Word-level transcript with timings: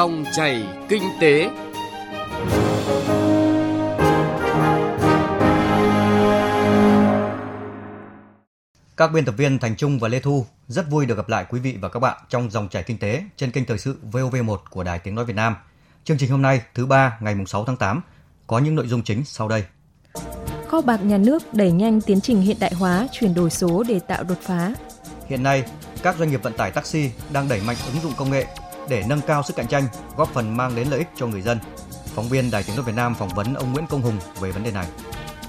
Dòng 0.00 0.24
chảy 0.32 0.66
kinh 0.88 1.02
tế. 1.20 1.50
Các 8.96 9.12
biên 9.12 9.24
tập 9.24 9.34
viên 9.36 9.58
Thành 9.58 9.76
Trung 9.76 9.98
và 9.98 10.08
Lê 10.08 10.20
Thu 10.20 10.46
rất 10.68 10.90
vui 10.90 11.06
được 11.06 11.16
gặp 11.16 11.28
lại 11.28 11.44
quý 11.48 11.60
vị 11.60 11.76
và 11.80 11.88
các 11.88 12.00
bạn 12.00 12.18
trong 12.28 12.50
dòng 12.50 12.68
chảy 12.68 12.82
kinh 12.82 12.98
tế 12.98 13.22
trên 13.36 13.50
kênh 13.50 13.64
thời 13.64 13.78
sự 13.78 13.98
VOV1 14.12 14.56
của 14.70 14.84
Đài 14.84 14.98
Tiếng 14.98 15.14
nói 15.14 15.24
Việt 15.24 15.36
Nam. 15.36 15.56
Chương 16.04 16.18
trình 16.18 16.30
hôm 16.30 16.42
nay 16.42 16.62
thứ 16.74 16.86
ba 16.86 17.18
ngày 17.20 17.36
6 17.46 17.64
tháng 17.64 17.76
8 17.76 18.02
có 18.46 18.58
những 18.58 18.74
nội 18.74 18.86
dung 18.86 19.02
chính 19.02 19.24
sau 19.24 19.48
đây. 19.48 19.64
Kho 20.68 20.80
bạc 20.80 21.04
nhà 21.04 21.16
nước 21.16 21.54
đẩy 21.54 21.72
nhanh 21.72 22.00
tiến 22.00 22.20
trình 22.20 22.40
hiện 22.40 22.56
đại 22.60 22.74
hóa, 22.74 23.08
chuyển 23.12 23.34
đổi 23.34 23.50
số 23.50 23.82
để 23.88 24.00
tạo 24.08 24.24
đột 24.24 24.38
phá. 24.42 24.74
Hiện 25.26 25.42
nay, 25.42 25.64
các 26.02 26.16
doanh 26.18 26.30
nghiệp 26.30 26.42
vận 26.42 26.52
tải 26.52 26.70
taxi 26.70 27.10
đang 27.32 27.48
đẩy 27.48 27.60
mạnh 27.66 27.76
ứng 27.92 28.02
dụng 28.02 28.12
công 28.16 28.30
nghệ 28.30 28.46
để 28.88 29.04
nâng 29.08 29.20
cao 29.26 29.42
sức 29.42 29.56
cạnh 29.56 29.66
tranh, 29.66 29.84
góp 30.16 30.28
phần 30.28 30.56
mang 30.56 30.76
đến 30.76 30.88
lợi 30.90 30.98
ích 30.98 31.08
cho 31.16 31.26
người 31.26 31.42
dân. 31.42 31.58
Phóng 32.14 32.28
viên 32.28 32.50
Đài 32.50 32.62
Tiếng 32.62 32.76
nói 32.76 32.84
Việt 32.84 32.94
Nam 32.96 33.14
phỏng 33.14 33.34
vấn 33.36 33.54
ông 33.54 33.72
Nguyễn 33.72 33.86
Công 33.86 34.02
Hùng 34.02 34.16
về 34.40 34.50
vấn 34.50 34.62
đề 34.62 34.70
này. 34.70 34.86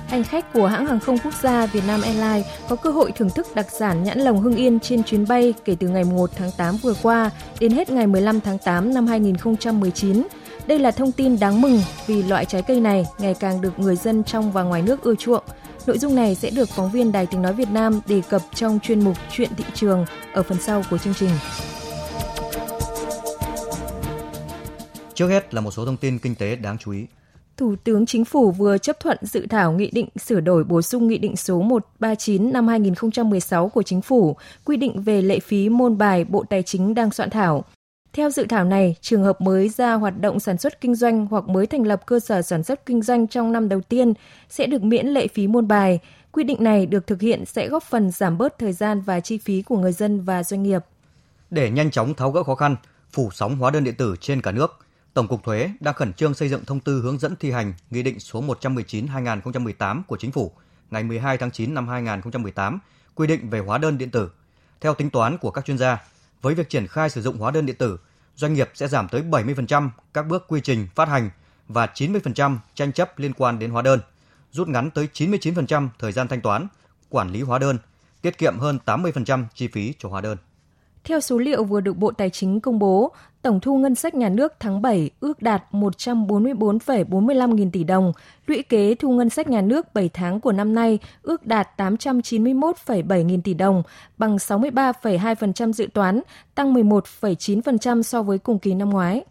Hành 0.08 0.24
khách 0.24 0.54
của 0.54 0.68
hãng 0.68 0.86
hàng 0.86 1.00
không 1.00 1.18
quốc 1.18 1.34
gia 1.42 1.66
Việt 1.66 1.84
Nam 1.88 2.02
Airlines 2.02 2.46
có 2.70 2.76
cơ 2.76 2.92
hội 2.92 3.12
thưởng 3.12 3.30
thức 3.30 3.48
đặc 3.56 3.66
sản 3.80 4.04
nhãn 4.04 4.20
lồng 4.20 4.42
Hưng 4.42 4.56
Yên 4.56 4.80
trên 4.80 5.04
chuyến 5.04 5.28
bay 5.28 5.54
kể 5.66 5.76
từ 5.80 5.88
ngày 5.88 6.04
1 6.04 6.30
tháng 6.36 6.52
8 6.58 6.78
vừa 6.78 6.94
qua 7.02 7.30
đến 7.60 7.72
hết 7.72 7.90
ngày 7.90 8.08
15 8.08 8.42
tháng 8.42 8.58
8 8.58 8.94
năm 8.94 9.08
2019. 9.08 10.24
Đây 10.68 10.80
là 10.80 10.92
thông 10.92 11.12
tin 11.12 11.40
đáng 11.40 11.62
mừng 11.62 11.82
vì 12.08 12.24
loại 12.24 12.46
trái 12.46 12.62
cây 12.62 12.80
này 12.80 13.06
ngày 13.18 13.34
càng 13.40 13.62
được 13.62 13.80
người 13.80 13.96
dân 13.96 14.24
trong 14.24 14.52
và 14.52 14.64
ngoài 14.64 14.82
nước 14.82 15.02
ưa 15.02 15.16
chuộng. 15.16 15.44
Nội 15.86 15.98
dung 15.98 16.16
này 16.16 16.36
sẽ 16.36 16.50
được 16.50 16.70
phóng 16.70 16.92
viên 16.92 17.12
Đài 17.12 17.26
Tiếng 17.26 17.42
Nói 17.42 17.54
Việt 17.54 17.70
Nam 17.72 18.02
đề 18.06 18.22
cập 18.30 18.42
trong 18.56 18.80
chuyên 18.84 19.04
mục 19.04 19.18
Chuyện 19.32 19.50
thị 19.58 19.64
trường 19.74 20.06
ở 20.34 20.44
phần 20.44 20.58
sau 20.62 20.84
của 20.90 20.98
chương 20.98 21.14
trình. 21.14 21.32
Trước 25.22 25.30
hết 25.30 25.54
là 25.54 25.62
một 25.62 25.72
số 25.72 25.86
thông 25.86 25.98
tin 25.98 26.20
kinh 26.20 26.36
tế 26.36 26.56
đáng 26.56 26.78
chú 26.78 26.92
ý. 26.92 27.06
Thủ 27.58 27.76
tướng 27.84 28.06
Chính 28.06 28.26
phủ 28.26 28.52
vừa 28.52 28.78
chấp 28.78 29.00
thuận 29.00 29.18
dự 29.22 29.48
thảo 29.50 29.72
nghị 29.72 29.92
định 29.92 30.08
sửa 30.18 30.40
đổi 30.40 30.64
bổ 30.64 30.82
sung 30.82 31.08
nghị 31.08 31.18
định 31.18 31.36
số 31.36 31.62
139 31.62 32.54
năm 32.54 32.68
2016 32.68 33.70
của 33.70 33.84
Chính 33.84 34.02
phủ 34.02 34.36
quy 34.66 34.78
định 34.78 35.02
về 35.02 35.22
lệ 35.22 35.40
phí 35.40 35.70
môn 35.70 35.98
bài 35.98 36.26
Bộ 36.26 36.44
Tài 36.50 36.64
chính 36.64 36.94
đang 36.94 37.12
soạn 37.12 37.30
thảo. 37.30 37.64
Theo 38.14 38.30
dự 38.30 38.46
thảo 38.50 38.66
này, 38.66 38.96
trường 39.02 39.24
hợp 39.24 39.42
mới 39.42 39.70
ra 39.70 39.94
hoạt 39.94 40.22
động 40.22 40.40
sản 40.40 40.58
xuất 40.58 40.82
kinh 40.82 40.96
doanh 40.96 41.26
hoặc 41.26 41.48
mới 41.48 41.68
thành 41.68 41.88
lập 41.88 42.06
cơ 42.06 42.20
sở 42.20 42.42
sản 42.42 42.64
xuất 42.64 42.86
kinh 42.86 43.02
doanh 43.02 43.28
trong 43.28 43.52
năm 43.52 43.70
đầu 43.70 43.82
tiên 43.82 44.14
sẽ 44.50 44.68
được 44.68 44.84
miễn 44.84 45.08
lệ 45.08 45.28
phí 45.28 45.48
môn 45.48 45.68
bài. 45.68 46.00
Quy 46.32 46.44
định 46.44 46.64
này 46.64 46.86
được 46.86 47.08
thực 47.08 47.22
hiện 47.22 47.46
sẽ 47.46 47.68
góp 47.68 47.84
phần 47.84 48.12
giảm 48.12 48.38
bớt 48.38 48.58
thời 48.58 48.74
gian 48.74 49.02
và 49.02 49.20
chi 49.20 49.38
phí 49.38 49.62
của 49.62 49.78
người 49.78 49.92
dân 49.92 50.22
và 50.22 50.44
doanh 50.44 50.64
nghiệp. 50.64 50.82
Để 51.50 51.70
nhanh 51.70 51.92
chóng 51.92 52.14
tháo 52.14 52.32
gỡ 52.32 52.44
khó 52.44 52.56
khăn, 52.56 52.76
phủ 53.12 53.30
sóng 53.34 53.58
hóa 53.58 53.72
đơn 53.72 53.84
điện 53.84 53.96
tử 53.96 54.16
trên 54.22 54.42
cả 54.42 54.52
nước, 54.52 54.78
Tổng 55.14 55.28
cục 55.28 55.44
Thuế 55.44 55.70
đang 55.80 55.94
khẩn 55.94 56.14
trương 56.14 56.34
xây 56.34 56.50
dựng 56.50 56.66
thông 56.66 56.80
tư 56.80 57.02
hướng 57.02 57.20
dẫn 57.20 57.36
thi 57.36 57.52
hành 57.52 57.74
Nghị 57.90 58.04
định 58.04 58.20
số 58.20 58.42
119/2018 58.42 60.04
của 60.08 60.18
Chính 60.18 60.32
phủ 60.32 60.52
ngày 60.92 61.04
12 61.04 61.38
tháng 61.38 61.52
9 61.52 61.74
năm 61.74 61.88
2018 61.88 62.80
quy 63.16 63.28
định 63.28 63.50
về 63.50 63.60
hóa 63.60 63.78
đơn 63.78 63.98
điện 63.98 64.12
tử. 64.12 64.32
Theo 64.82 64.94
tính 64.94 65.10
toán 65.10 65.38
của 65.38 65.52
các 65.52 65.66
chuyên 65.66 65.78
gia, 65.78 66.04
với 66.42 66.56
việc 66.56 66.70
triển 66.70 66.88
khai 66.88 67.10
sử 67.10 67.22
dụng 67.22 67.38
hóa 67.38 67.52
đơn 67.52 67.66
điện 67.66 67.76
tử, 67.76 68.00
doanh 68.36 68.54
nghiệp 68.54 68.70
sẽ 68.74 68.88
giảm 68.88 69.08
tới 69.08 69.22
70% 69.22 69.90
các 70.14 70.28
bước 70.28 70.46
quy 70.48 70.62
trình 70.62 70.88
phát 70.96 71.08
hành 71.08 71.30
và 71.68 71.86
90% 71.86 72.58
tranh 72.76 72.92
chấp 72.92 73.20
liên 73.20 73.34
quan 73.34 73.60
đến 73.60 73.72
hóa 73.72 73.82
đơn, 73.82 74.00
rút 74.52 74.68
ngắn 74.68 74.92
tới 74.92 75.08
99% 75.14 75.90
thời 76.00 76.12
gian 76.12 76.28
thanh 76.28 76.42
toán, 76.42 76.68
quản 77.10 77.32
lý 77.32 77.42
hóa 77.42 77.60
đơn, 77.60 77.78
tiết 78.22 78.38
kiệm 78.38 78.60
hơn 78.60 78.80
80% 78.86 79.46
chi 79.56 79.68
phí 79.68 79.94
cho 80.00 80.10
hóa 80.10 80.22
đơn. 80.22 80.38
Theo 81.04 81.20
số 81.20 81.38
liệu 81.38 81.64
vừa 81.64 81.82
được 81.82 81.98
Bộ 81.98 82.12
Tài 82.12 82.30
chính 82.30 82.60
công 82.60 82.80
bố, 82.80 83.12
tổng 83.42 83.60
thu 83.60 83.78
ngân 83.78 83.96
sách 83.96 84.16
nhà 84.16 84.30
nước 84.30 84.54
tháng 84.60 84.82
7 84.82 85.10
ước 85.20 85.42
đạt 85.42 85.64
144,45 85.72 87.54
nghìn 87.54 87.72
tỷ 87.72 87.84
đồng, 87.84 88.14
lũy 88.48 88.64
kế 88.64 88.96
thu 88.96 89.12
ngân 89.12 89.30
sách 89.30 89.48
nhà 89.48 89.62
nước 89.62 89.94
7 89.94 90.10
tháng 90.10 90.40
của 90.40 90.52
năm 90.52 90.76
nay 90.76 91.00
ước 91.22 91.46
đạt 91.46 91.68
891,7 91.78 93.24
nghìn 93.24 93.42
tỷ 93.42 93.54
đồng, 93.54 93.84
bằng 94.18 94.36
63,2% 94.36 95.74
dự 95.74 95.88
toán, 95.94 96.22
tăng 96.56 96.74
11,9% 96.74 98.02
so 98.02 98.24
với 98.24 98.38
cùng 98.38 98.60
kỳ 98.60 98.74
năm 98.74 98.90
ngoái. 98.90 99.24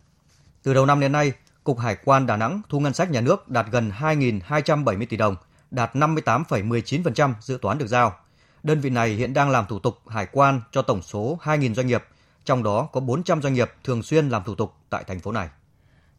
Từ 0.62 0.74
đầu 0.74 0.86
năm 0.86 1.00
đến 1.00 1.12
nay, 1.12 1.32
Cục 1.64 1.78
Hải 1.78 1.96
quan 2.04 2.26
Đà 2.26 2.36
Nẵng 2.36 2.60
thu 2.68 2.80
ngân 2.80 2.94
sách 2.94 3.10
nhà 3.10 3.20
nước 3.20 3.48
đạt 3.48 3.66
gần 3.70 3.90
2.270 4.00 5.06
tỷ 5.08 5.16
đồng, 5.16 5.36
đạt 5.70 5.94
58,19% 5.94 7.32
dự 7.40 7.58
toán 7.62 7.78
được 7.78 7.86
giao– 7.86 8.12
Đơn 8.62 8.80
vị 8.80 8.90
này 8.90 9.10
hiện 9.10 9.34
đang 9.34 9.50
làm 9.50 9.64
thủ 9.68 9.78
tục 9.78 9.98
hải 10.08 10.26
quan 10.32 10.60
cho 10.72 10.82
tổng 10.82 11.02
số 11.02 11.38
2.000 11.42 11.74
doanh 11.74 11.86
nghiệp, 11.86 12.04
trong 12.44 12.62
đó 12.62 12.88
có 12.92 13.00
400 13.00 13.42
doanh 13.42 13.54
nghiệp 13.54 13.70
thường 13.84 14.02
xuyên 14.02 14.28
làm 14.28 14.42
thủ 14.44 14.54
tục 14.54 14.74
tại 14.90 15.04
thành 15.06 15.20
phố 15.20 15.32
này. 15.32 15.48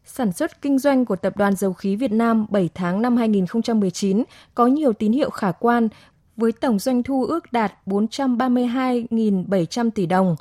Sản 0.04 0.32
xuất 0.32 0.62
kinh 0.62 0.78
doanh 0.78 1.04
của 1.04 1.16
Tập 1.16 1.36
đoàn 1.36 1.56
Dầu 1.56 1.72
khí 1.72 1.96
Việt 1.96 2.12
Nam 2.12 2.46
7 2.50 2.70
tháng 2.74 3.02
năm 3.02 3.16
2019 3.16 4.24
có 4.54 4.66
nhiều 4.66 4.92
tín 4.92 5.12
hiệu 5.12 5.30
khả 5.30 5.52
quan 5.52 5.88
với 6.36 6.52
tổng 6.52 6.78
doanh 6.78 7.02
thu 7.02 7.24
ước 7.24 7.52
đạt 7.52 7.72
432.700 7.86 9.90
tỷ 9.90 10.06
đồng, 10.06 10.36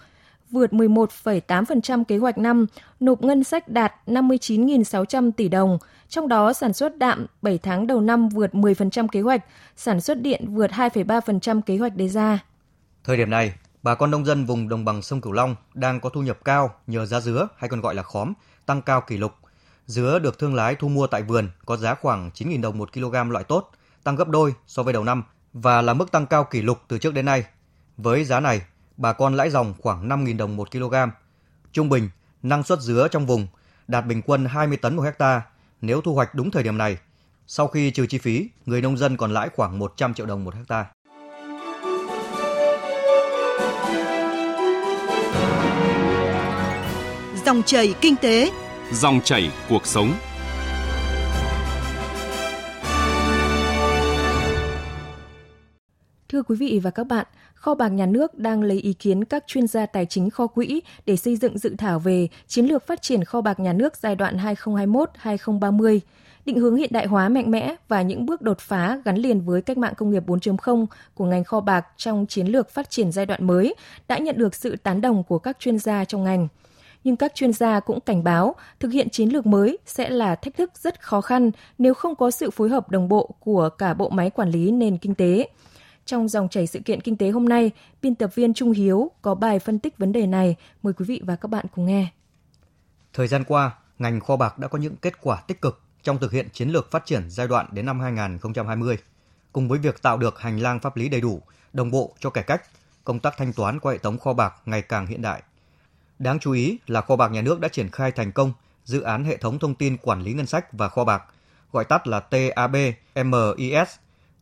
vượt 0.52 0.74
11,8% 0.74 2.04
kế 2.04 2.18
hoạch 2.18 2.38
năm, 2.38 2.66
nộp 3.00 3.22
ngân 3.22 3.44
sách 3.44 3.68
đạt 3.68 3.94
59.600 4.08 5.32
tỷ 5.32 5.50
đồng, 5.50 5.78
trong 6.10 6.28
đó 6.28 6.54
sản 6.54 6.74
xuất 6.74 6.98
đạm 6.98 7.26
7 7.42 7.58
tháng 7.58 7.88
đầu 7.88 8.02
năm 8.02 8.30
vượt 8.30 8.54
10% 8.54 9.08
kế 9.08 9.22
hoạch, 9.22 9.46
sản 9.76 10.02
xuất 10.02 10.22
điện 10.22 10.54
vượt 10.54 10.72
2,3% 10.72 11.62
kế 11.62 11.78
hoạch 11.78 11.96
đề 11.96 12.10
ra. 12.10 12.40
Thời 13.04 13.18
điểm 13.18 13.30
này, 13.30 13.54
bà 13.84 13.96
con 13.96 14.12
nông 14.12 14.26
dân 14.26 14.46
vùng 14.46 14.70
đồng 14.70 14.86
bằng 14.86 15.02
sông 15.02 15.22
Cửu 15.22 15.34
Long 15.34 15.56
đang 15.74 16.00
có 16.00 16.10
thu 16.10 16.22
nhập 16.22 16.38
cao 16.46 16.74
nhờ 16.88 17.06
giá 17.06 17.20
dứa 17.20 17.48
hay 17.58 17.70
còn 17.70 17.82
gọi 17.82 17.96
là 17.96 18.04
khóm 18.04 18.34
tăng 18.66 18.82
cao 18.82 19.02
kỷ 19.02 19.18
lục. 19.18 19.32
Dứa 19.86 20.20
được 20.20 20.40
thương 20.40 20.56
lái 20.56 20.76
thu 20.76 20.88
mua 20.88 21.08
tại 21.08 21.22
vườn 21.24 21.50
có 21.66 21.78
giá 21.78 21.96
khoảng 21.96 22.30
9.000 22.34 22.62
đồng 22.62 22.78
một 22.78 22.94
kg 22.94 23.32
loại 23.32 23.44
tốt, 23.44 23.72
tăng 24.04 24.16
gấp 24.16 24.28
đôi 24.28 24.54
so 24.68 24.84
với 24.84 24.94
đầu 24.94 25.04
năm 25.04 25.24
và 25.54 25.82
là 25.82 25.94
mức 25.94 26.12
tăng 26.12 26.26
cao 26.26 26.44
kỷ 26.44 26.62
lục 26.62 26.78
từ 26.88 26.98
trước 26.98 27.14
đến 27.14 27.26
nay. 27.26 27.44
Với 27.98 28.24
giá 28.24 28.40
này, 28.40 28.62
bà 29.02 29.14
con 29.14 29.36
lãi 29.36 29.50
dòng 29.50 29.74
khoảng 29.82 30.10
5.000 30.10 30.38
đồng 30.38 30.56
một 30.56 30.72
kg. 30.72 30.96
Trung 31.72 31.90
bình, 31.90 32.10
năng 32.44 32.64
suất 32.64 32.80
dứa 32.80 33.08
trong 33.12 33.26
vùng 33.26 33.48
đạt 33.88 34.06
bình 34.06 34.22
quân 34.26 34.46
20 34.46 34.78
tấn 34.78 34.96
một 34.96 35.02
hecta 35.02 35.42
nếu 35.82 36.02
thu 36.02 36.16
hoạch 36.16 36.36
đúng 36.36 36.52
thời 36.52 36.64
điểm 36.64 36.78
này. 36.78 36.98
Sau 37.48 37.68
khi 37.68 37.92
trừ 37.92 38.06
chi 38.06 38.18
phí, 38.18 38.50
người 38.66 38.82
nông 38.82 38.98
dân 38.98 39.18
còn 39.18 39.34
lãi 39.34 39.50
khoảng 39.56 39.80
100 39.80 40.14
triệu 40.14 40.26
đồng 40.26 40.44
một 40.44 40.56
hecta. 40.56 40.86
Dòng 47.46 47.64
chảy 47.64 47.94
kinh 48.02 48.16
tế, 48.16 48.52
dòng 48.92 49.22
chảy 49.24 49.52
cuộc 49.70 49.86
sống. 49.86 50.14
Thưa 56.30 56.44
quý 56.44 56.56
vị 56.56 56.80
và 56.84 56.92
các 56.92 57.08
bạn, 57.08 57.26
Kho 57.62 57.76
bạc 57.76 57.90
nhà 57.90 58.06
nước 58.06 58.38
đang 58.38 58.64
lấy 58.64 58.78
ý 58.78 58.94
kiến 58.94 59.24
các 59.24 59.44
chuyên 59.48 59.68
gia 59.68 59.86
tài 59.86 60.06
chính 60.06 60.30
kho 60.30 60.48
quỹ 60.48 60.82
để 61.06 61.16
xây 61.16 61.36
dựng 61.36 61.58
dự 61.58 61.76
thảo 61.78 62.00
về 62.00 62.28
chiến 62.48 62.66
lược 62.66 62.88
phát 62.88 63.02
triển 63.02 63.24
kho 63.24 63.42
bạc 63.42 63.60
nhà 63.60 63.74
nước 63.74 63.98
giai 63.98 64.16
đoạn 64.16 64.38
2021-2030, 64.38 66.00
định 66.46 66.60
hướng 66.60 66.76
hiện 66.76 66.90
đại 66.94 67.06
hóa 67.06 67.30
mạnh 67.30 67.52
mẽ 67.52 67.76
và 67.88 68.02
những 68.02 68.26
bước 68.26 68.42
đột 68.42 68.60
phá 68.60 69.02
gắn 69.06 69.16
liền 69.16 69.42
với 69.42 69.62
cách 69.62 69.78
mạng 69.78 69.94
công 69.98 70.12
nghiệp 70.12 70.24
4.0 70.28 70.86
của 71.14 71.26
ngành 71.26 71.44
kho 71.44 71.60
bạc 71.60 71.86
trong 71.98 72.26
chiến 72.26 72.48
lược 72.48 72.70
phát 72.70 72.90
triển 72.90 73.12
giai 73.12 73.26
đoạn 73.26 73.48
mới 73.48 73.76
đã 74.08 74.18
nhận 74.18 74.38
được 74.38 74.56
sự 74.56 74.76
tán 74.76 75.02
đồng 75.02 75.24
của 75.24 75.40
các 75.40 75.60
chuyên 75.60 75.80
gia 75.80 76.06
trong 76.06 76.24
ngành 76.24 76.48
nhưng 77.04 77.16
các 77.16 77.36
chuyên 77.36 77.54
gia 77.54 77.80
cũng 77.80 78.00
cảnh 78.00 78.24
báo 78.24 78.56
thực 78.80 78.92
hiện 78.92 79.10
chiến 79.10 79.30
lược 79.30 79.46
mới 79.46 79.78
sẽ 79.86 80.10
là 80.10 80.36
thách 80.36 80.58
thức 80.58 80.72
rất 80.76 81.02
khó 81.02 81.22
khăn 81.22 81.52
nếu 81.78 81.94
không 81.94 82.16
có 82.16 82.32
sự 82.32 82.52
phối 82.52 82.70
hợp 82.70 82.90
đồng 82.92 83.08
bộ 83.10 83.36
của 83.40 83.70
cả 83.70 83.94
bộ 83.94 84.10
máy 84.10 84.30
quản 84.30 84.50
lý 84.50 84.72
nền 84.72 84.98
kinh 84.98 85.16
tế. 85.16 85.48
Trong 86.06 86.28
dòng 86.28 86.50
chảy 86.50 86.68
sự 86.68 86.80
kiện 86.80 87.02
kinh 87.02 87.18
tế 87.18 87.30
hôm 87.30 87.50
nay, 87.50 87.72
biên 88.02 88.16
tập 88.16 88.36
viên 88.36 88.54
Trung 88.54 88.72
Hiếu 88.72 89.12
có 89.22 89.36
bài 89.36 89.60
phân 89.60 89.80
tích 89.80 89.98
vấn 89.98 90.12
đề 90.12 90.28
này. 90.28 90.56
Mời 90.84 90.94
quý 90.94 91.06
vị 91.06 91.22
và 91.26 91.36
các 91.36 91.48
bạn 91.48 91.66
cùng 91.76 91.86
nghe. 91.86 92.08
Thời 93.14 93.28
gian 93.28 93.44
qua, 93.44 93.72
ngành 94.00 94.20
kho 94.20 94.36
bạc 94.36 94.60
đã 94.60 94.68
có 94.68 94.78
những 94.78 94.96
kết 94.96 95.14
quả 95.22 95.42
tích 95.48 95.62
cực 95.62 95.82
trong 96.04 96.18
thực 96.18 96.32
hiện 96.32 96.48
chiến 96.54 96.70
lược 96.70 96.92
phát 96.92 97.06
triển 97.06 97.30
giai 97.30 97.48
đoạn 97.48 97.68
đến 97.72 97.86
năm 97.86 98.00
2020. 98.00 98.98
Cùng 99.52 99.68
với 99.68 99.80
việc 99.80 100.02
tạo 100.02 100.18
được 100.18 100.40
hành 100.40 100.60
lang 100.60 100.80
pháp 100.80 100.98
lý 100.98 101.10
đầy 101.10 101.22
đủ, 101.22 101.42
đồng 101.74 101.92
bộ 101.92 102.14
cho 102.20 102.30
cải 102.30 102.44
cách, 102.44 102.62
công 103.04 103.20
tác 103.20 103.34
thanh 103.38 103.54
toán 103.54 103.80
qua 103.80 103.92
hệ 103.92 103.98
thống 103.98 104.18
kho 104.18 104.34
bạc 104.34 104.54
ngày 104.66 104.82
càng 104.82 105.08
hiện 105.08 105.22
đại. 105.22 105.44
Đáng 106.20 106.40
chú 106.40 106.52
ý 106.52 106.78
là 106.88 107.02
kho 107.02 107.16
bạc 107.16 107.32
nhà 107.32 107.42
nước 107.42 107.60
đã 107.60 107.68
triển 107.68 107.90
khai 107.90 108.12
thành 108.12 108.32
công 108.32 108.54
dự 108.84 109.02
án 109.02 109.24
hệ 109.24 109.38
thống 109.38 109.60
thông 109.60 109.76
tin 109.76 109.98
quản 109.98 110.22
lý 110.22 110.34
ngân 110.34 110.46
sách 110.46 110.74
và 110.74 110.90
kho 110.90 111.04
bạc, 111.04 111.24
gọi 111.72 111.86
tắt 111.86 112.08
là 112.08 112.20
TAB 112.20 112.76
MIS. 113.16 113.90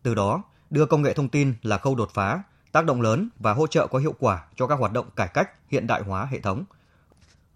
Từ 0.04 0.16
đó, 0.16 0.44
đưa 0.70 0.86
công 0.86 1.02
nghệ 1.02 1.14
thông 1.14 1.30
tin 1.30 1.54
là 1.62 1.78
khâu 1.78 1.96
đột 1.96 2.10
phá, 2.14 2.44
tác 2.72 2.86
động 2.86 3.02
lớn 3.02 3.30
và 3.40 3.54
hỗ 3.54 3.68
trợ 3.68 3.88
có 3.88 4.00
hiệu 4.00 4.14
quả 4.20 4.46
cho 4.56 4.68
các 4.68 4.80
hoạt 4.80 4.94
động 4.94 5.06
cải 5.16 5.28
cách, 5.28 5.50
hiện 5.68 5.88
đại 5.88 6.02
hóa 6.02 6.26
hệ 6.26 6.40
thống. 6.40 6.64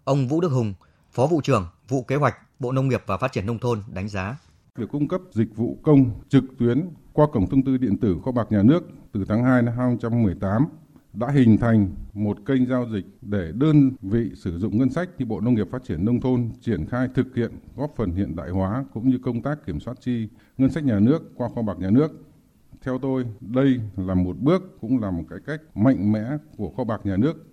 Ông 0.04 0.28
Vũ 0.28 0.40
Đức 0.40 0.48
Hùng, 0.48 0.74
Phó 1.12 1.26
vụ 1.26 1.40
trưởng 1.40 1.68
vụ 1.88 2.02
kế 2.02 2.16
hoạch 2.16 2.34
Bộ 2.58 2.72
Nông 2.72 2.88
nghiệp 2.88 3.02
và 3.06 3.16
Phát 3.16 3.32
triển 3.32 3.46
nông 3.46 3.58
thôn 3.58 3.82
đánh 3.92 4.08
giá 4.08 4.36
việc 4.78 4.88
cung 4.90 5.08
cấp 5.08 5.20
dịch 5.32 5.56
vụ 5.56 5.78
công 5.82 6.10
trực 6.28 6.44
tuyến 6.58 6.88
qua 7.12 7.26
cổng 7.32 7.48
thông 7.50 7.64
tư 7.64 7.76
điện 7.76 7.96
tử 7.96 8.16
kho 8.24 8.32
bạc 8.32 8.46
nhà 8.50 8.62
nước 8.62 8.82
từ 9.12 9.24
tháng 9.28 9.44
2 9.44 9.62
năm 9.62 9.74
2018 9.76 10.66
đã 11.12 11.30
hình 11.30 11.58
thành 11.58 11.88
một 12.12 12.36
kênh 12.46 12.66
giao 12.66 12.86
dịch 12.92 13.04
để 13.22 13.52
đơn 13.54 13.90
vị 14.02 14.30
sử 14.36 14.58
dụng 14.58 14.78
ngân 14.78 14.90
sách 14.90 15.08
như 15.18 15.26
Bộ 15.26 15.40
Nông 15.40 15.54
nghiệp 15.54 15.66
Phát 15.70 15.84
triển 15.84 16.04
Nông 16.04 16.20
thôn 16.20 16.50
triển 16.60 16.86
khai 16.86 17.08
thực 17.14 17.26
hiện 17.36 17.50
góp 17.76 17.90
phần 17.96 18.10
hiện 18.10 18.36
đại 18.36 18.50
hóa 18.50 18.84
cũng 18.94 19.08
như 19.08 19.18
công 19.24 19.42
tác 19.42 19.66
kiểm 19.66 19.80
soát 19.80 19.94
chi 20.00 20.28
ngân 20.58 20.70
sách 20.70 20.84
nhà 20.84 20.98
nước 20.98 21.22
qua 21.34 21.48
kho 21.54 21.62
bạc 21.62 21.78
nhà 21.78 21.90
nước. 21.90 22.12
Theo 22.84 22.98
tôi, 22.98 23.24
đây 23.40 23.80
là 23.96 24.14
một 24.14 24.36
bước 24.38 24.62
cũng 24.80 25.00
là 25.00 25.10
một 25.10 25.22
cái 25.30 25.38
cách 25.46 25.60
mạnh 25.74 26.12
mẽ 26.12 26.24
của 26.56 26.72
kho 26.76 26.84
bạc 26.84 27.00
nhà 27.04 27.16
nước. 27.16 27.46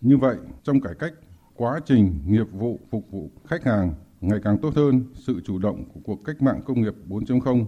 Như 0.00 0.16
vậy, 0.16 0.36
trong 0.62 0.80
cải 0.80 0.94
cách 0.98 1.12
quá 1.54 1.80
trình 1.84 2.20
nghiệp 2.26 2.46
vụ 2.52 2.78
phục 2.90 3.10
vụ 3.10 3.30
khách 3.46 3.64
hàng 3.64 3.94
ngày 4.20 4.38
càng 4.44 4.58
tốt 4.62 4.74
hơn, 4.74 5.04
sự 5.14 5.40
chủ 5.44 5.58
động 5.58 5.84
của 5.94 6.00
cuộc 6.04 6.24
cách 6.24 6.42
mạng 6.42 6.60
công 6.66 6.82
nghiệp 6.82 6.94
4.0 7.08 7.66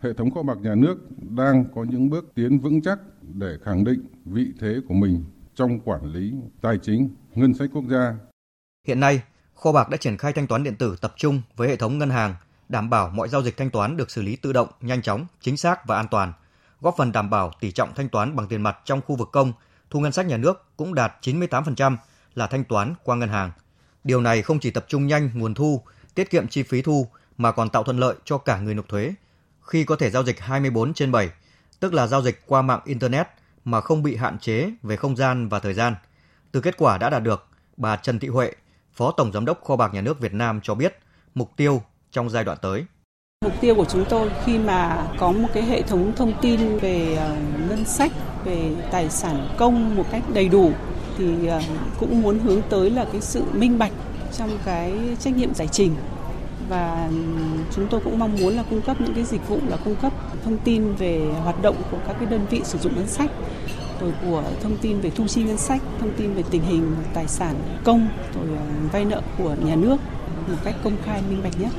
hệ 0.00 0.12
thống 0.12 0.30
kho 0.30 0.42
bạc 0.42 0.58
nhà 0.62 0.74
nước 0.74 0.96
đang 1.36 1.64
có 1.74 1.84
những 1.84 2.10
bước 2.10 2.32
tiến 2.34 2.58
vững 2.58 2.82
chắc 2.82 2.98
để 3.34 3.58
khẳng 3.64 3.84
định 3.84 4.00
vị 4.24 4.46
thế 4.60 4.76
của 4.88 4.94
mình 4.94 5.24
trong 5.54 5.80
quản 5.80 6.04
lý 6.12 6.32
tài 6.60 6.78
chính, 6.78 7.08
ngân 7.34 7.54
sách 7.54 7.70
quốc 7.72 7.84
gia. 7.90 8.14
Hiện 8.86 9.00
nay, 9.00 9.22
kho 9.54 9.72
bạc 9.72 9.90
đã 9.90 9.96
triển 9.96 10.16
khai 10.16 10.32
thanh 10.32 10.46
toán 10.46 10.62
điện 10.62 10.74
tử 10.78 10.96
tập 11.00 11.14
trung 11.16 11.42
với 11.56 11.68
hệ 11.68 11.76
thống 11.76 11.98
ngân 11.98 12.10
hàng, 12.10 12.34
đảm 12.70 12.90
bảo 12.90 13.10
mọi 13.10 13.28
giao 13.28 13.42
dịch 13.42 13.56
thanh 13.56 13.70
toán 13.70 13.96
được 13.96 14.10
xử 14.10 14.22
lý 14.22 14.36
tự 14.36 14.52
động, 14.52 14.68
nhanh 14.80 15.02
chóng, 15.02 15.26
chính 15.40 15.56
xác 15.56 15.86
và 15.86 15.96
an 15.96 16.08
toàn, 16.10 16.32
góp 16.80 16.94
phần 16.98 17.12
đảm 17.12 17.30
bảo 17.30 17.52
tỷ 17.60 17.72
trọng 17.72 17.94
thanh 17.94 18.08
toán 18.08 18.36
bằng 18.36 18.46
tiền 18.48 18.62
mặt 18.62 18.78
trong 18.84 19.00
khu 19.06 19.16
vực 19.16 19.28
công, 19.32 19.52
thu 19.90 20.00
ngân 20.00 20.12
sách 20.12 20.26
nhà 20.26 20.36
nước 20.36 20.64
cũng 20.76 20.94
đạt 20.94 21.12
98% 21.22 21.96
là 22.34 22.46
thanh 22.46 22.64
toán 22.64 22.94
qua 23.04 23.16
ngân 23.16 23.28
hàng. 23.28 23.50
Điều 24.04 24.20
này 24.20 24.42
không 24.42 24.58
chỉ 24.58 24.70
tập 24.70 24.84
trung 24.88 25.06
nhanh 25.06 25.30
nguồn 25.34 25.54
thu, 25.54 25.82
tiết 26.14 26.30
kiệm 26.30 26.48
chi 26.48 26.62
phí 26.62 26.82
thu 26.82 27.08
mà 27.38 27.52
còn 27.52 27.68
tạo 27.68 27.82
thuận 27.82 27.98
lợi 27.98 28.14
cho 28.24 28.38
cả 28.38 28.58
người 28.58 28.74
nộp 28.74 28.88
thuế 28.88 29.14
khi 29.60 29.84
có 29.84 29.96
thể 29.96 30.10
giao 30.10 30.24
dịch 30.24 30.40
24 30.40 30.94
trên 30.94 31.12
7, 31.12 31.30
tức 31.80 31.94
là 31.94 32.06
giao 32.06 32.22
dịch 32.22 32.46
qua 32.46 32.62
mạng 32.62 32.80
Internet 32.84 33.26
mà 33.64 33.80
không 33.80 34.02
bị 34.02 34.16
hạn 34.16 34.38
chế 34.38 34.70
về 34.82 34.96
không 34.96 35.16
gian 35.16 35.48
và 35.48 35.58
thời 35.58 35.74
gian. 35.74 35.94
Từ 36.52 36.60
kết 36.60 36.74
quả 36.78 36.98
đã 36.98 37.10
đạt 37.10 37.22
được, 37.22 37.46
bà 37.76 37.96
Trần 37.96 38.18
Thị 38.18 38.28
Huệ, 38.28 38.52
Phó 38.92 39.12
Tổng 39.16 39.32
Giám 39.32 39.44
đốc 39.44 39.64
Kho 39.64 39.76
bạc 39.76 39.94
Nhà 39.94 40.00
nước 40.00 40.20
Việt 40.20 40.34
Nam 40.34 40.60
cho 40.62 40.74
biết 40.74 40.98
mục 41.34 41.50
tiêu 41.56 41.82
trong 42.12 42.30
giai 42.30 42.44
đoạn 42.44 42.58
tới. 42.62 42.84
Mục 43.44 43.52
tiêu 43.60 43.74
của 43.74 43.84
chúng 43.84 44.04
tôi 44.08 44.30
khi 44.44 44.58
mà 44.58 45.08
có 45.18 45.32
một 45.32 45.48
cái 45.54 45.62
hệ 45.62 45.82
thống 45.82 46.12
thông 46.16 46.32
tin 46.42 46.78
về 46.78 47.16
ờ, 47.16 47.36
ngân 47.68 47.84
sách, 47.84 48.12
về 48.44 48.70
tài 48.90 49.10
sản 49.10 49.48
công 49.56 49.96
một 49.96 50.04
cách 50.10 50.22
đầy 50.34 50.48
đủ 50.48 50.72
thì 51.18 51.46
ờ, 51.46 51.60
cũng 51.98 52.22
muốn 52.22 52.38
hướng 52.38 52.62
tới 52.70 52.90
là 52.90 53.04
cái 53.12 53.20
sự 53.20 53.42
minh 53.52 53.78
bạch 53.78 53.92
trong 54.38 54.58
cái 54.64 54.92
trách 55.20 55.36
nhiệm 55.36 55.54
giải 55.54 55.68
trình 55.68 55.94
và 56.68 57.10
chúng 57.74 57.86
tôi 57.90 58.00
cũng 58.04 58.18
mong 58.18 58.36
muốn 58.40 58.56
là 58.56 58.64
cung 58.70 58.82
cấp 58.82 59.00
những 59.00 59.14
cái 59.14 59.24
dịch 59.24 59.48
vụ 59.48 59.58
là 59.68 59.76
cung 59.84 59.96
cấp 59.96 60.12
thông 60.44 60.58
tin 60.58 60.94
về 60.94 61.20
hoạt 61.42 61.62
động 61.62 61.76
của 61.90 61.98
các 62.06 62.16
cái 62.18 62.26
đơn 62.26 62.46
vị 62.50 62.60
sử 62.64 62.78
dụng 62.78 62.92
ngân 62.96 63.06
sách 63.06 63.30
rồi 64.00 64.12
của 64.24 64.42
thông 64.62 64.76
tin 64.76 65.00
về 65.00 65.10
thu 65.10 65.26
chi 65.26 65.42
ngân 65.42 65.56
sách, 65.56 65.82
thông 66.00 66.12
tin 66.16 66.34
về 66.34 66.42
tình 66.50 66.62
hình 66.62 66.94
tài 67.14 67.28
sản 67.28 67.54
công 67.84 68.08
rồi 68.34 68.46
ờ, 68.56 68.64
vay 68.92 69.04
nợ 69.04 69.22
của 69.38 69.54
nhà 69.64 69.74
nước 69.74 69.96
một 70.48 70.58
cách 70.64 70.74
công 70.84 70.96
khai 71.04 71.22
minh 71.28 71.40
bạch 71.42 71.60
nhất. 71.60 71.70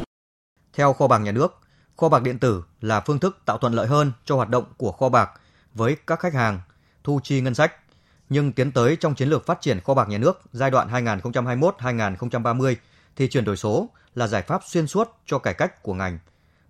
Theo 0.74 0.94
kho 0.94 1.08
bạc 1.08 1.18
nhà 1.18 1.32
nước, 1.32 1.60
kho 1.98 2.10
bạc 2.10 2.24
điện 2.24 2.40
tử 2.40 2.64
là 2.82 3.00
phương 3.00 3.20
thức 3.20 3.38
tạo 3.46 3.58
thuận 3.58 3.74
lợi 3.74 3.88
hơn 3.88 4.12
cho 4.26 4.36
hoạt 4.36 4.50
động 4.50 4.66
của 4.78 4.92
kho 4.92 5.10
bạc 5.10 5.32
với 5.74 5.98
các 6.08 6.20
khách 6.20 6.34
hàng 6.34 6.62
thu 7.04 7.20
chi 7.24 7.42
ngân 7.42 7.56
sách, 7.56 7.74
nhưng 8.30 8.52
tiến 8.52 8.72
tới 8.72 8.96
trong 8.96 9.16
chiến 9.16 9.30
lược 9.30 9.46
phát 9.46 9.62
triển 9.62 9.80
kho 9.82 9.94
bạc 9.94 10.10
nhà 10.10 10.18
nước 10.18 10.42
giai 10.52 10.72
đoạn 10.72 11.06
2021-2030 11.06 12.76
thì 13.16 13.28
chuyển 13.30 13.46
đổi 13.46 13.58
số 13.58 13.90
là 14.16 14.28
giải 14.28 14.42
pháp 14.42 14.62
xuyên 14.66 14.88
suốt 14.88 15.10
cho 15.26 15.40
cải 15.40 15.54
cách 15.54 15.84
của 15.84 15.94
ngành. 15.94 16.20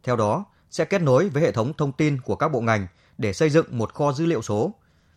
Theo 0.03 0.15
đó, 0.15 0.45
sẽ 0.71 0.85
kết 0.85 1.01
nối 1.01 1.29
với 1.29 1.43
hệ 1.43 1.51
thống 1.51 1.73
thông 1.73 1.91
tin 1.91 2.21
của 2.21 2.35
các 2.35 2.51
bộ 2.51 2.61
ngành 2.61 2.87
để 3.17 3.33
xây 3.33 3.49
dựng 3.49 3.77
một 3.77 3.93
kho 3.93 4.13
dữ 4.13 4.25
liệu 4.25 4.41
số. 4.41 4.73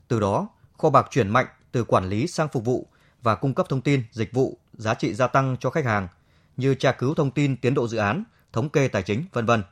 Từ 0.09 0.21
đó, 0.21 0.49
kho 0.79 0.91
bạc 0.91 1.07
chuyển 1.11 1.29
mạnh 1.29 1.47
từ 1.73 1.85
quản 1.85 2.09
lý 2.09 2.27
sang 2.27 2.49
phục 2.53 2.65
vụ 2.65 2.87
và 3.23 3.35
cung 3.35 3.55
cấp 3.55 3.67
thông 3.69 3.81
tin, 3.81 4.03
dịch 4.11 4.33
vụ, 4.33 4.59
giá 4.73 4.95
trị 4.95 5.15
gia 5.15 5.27
tăng 5.27 5.57
cho 5.61 5.71
khách 5.71 5.85
hàng 5.85 6.09
như 6.57 6.75
tra 6.75 6.93
cứu 6.93 7.15
thông 7.15 7.31
tin 7.31 7.57
tiến 7.57 7.75
độ 7.75 7.89
dự 7.89 7.99
án, 7.99 8.25
thống 8.55 8.69
kê 8.69 8.89
tài 8.89 9.03
chính, 9.03 9.25
vân 9.33 9.47
vân. 9.47 9.62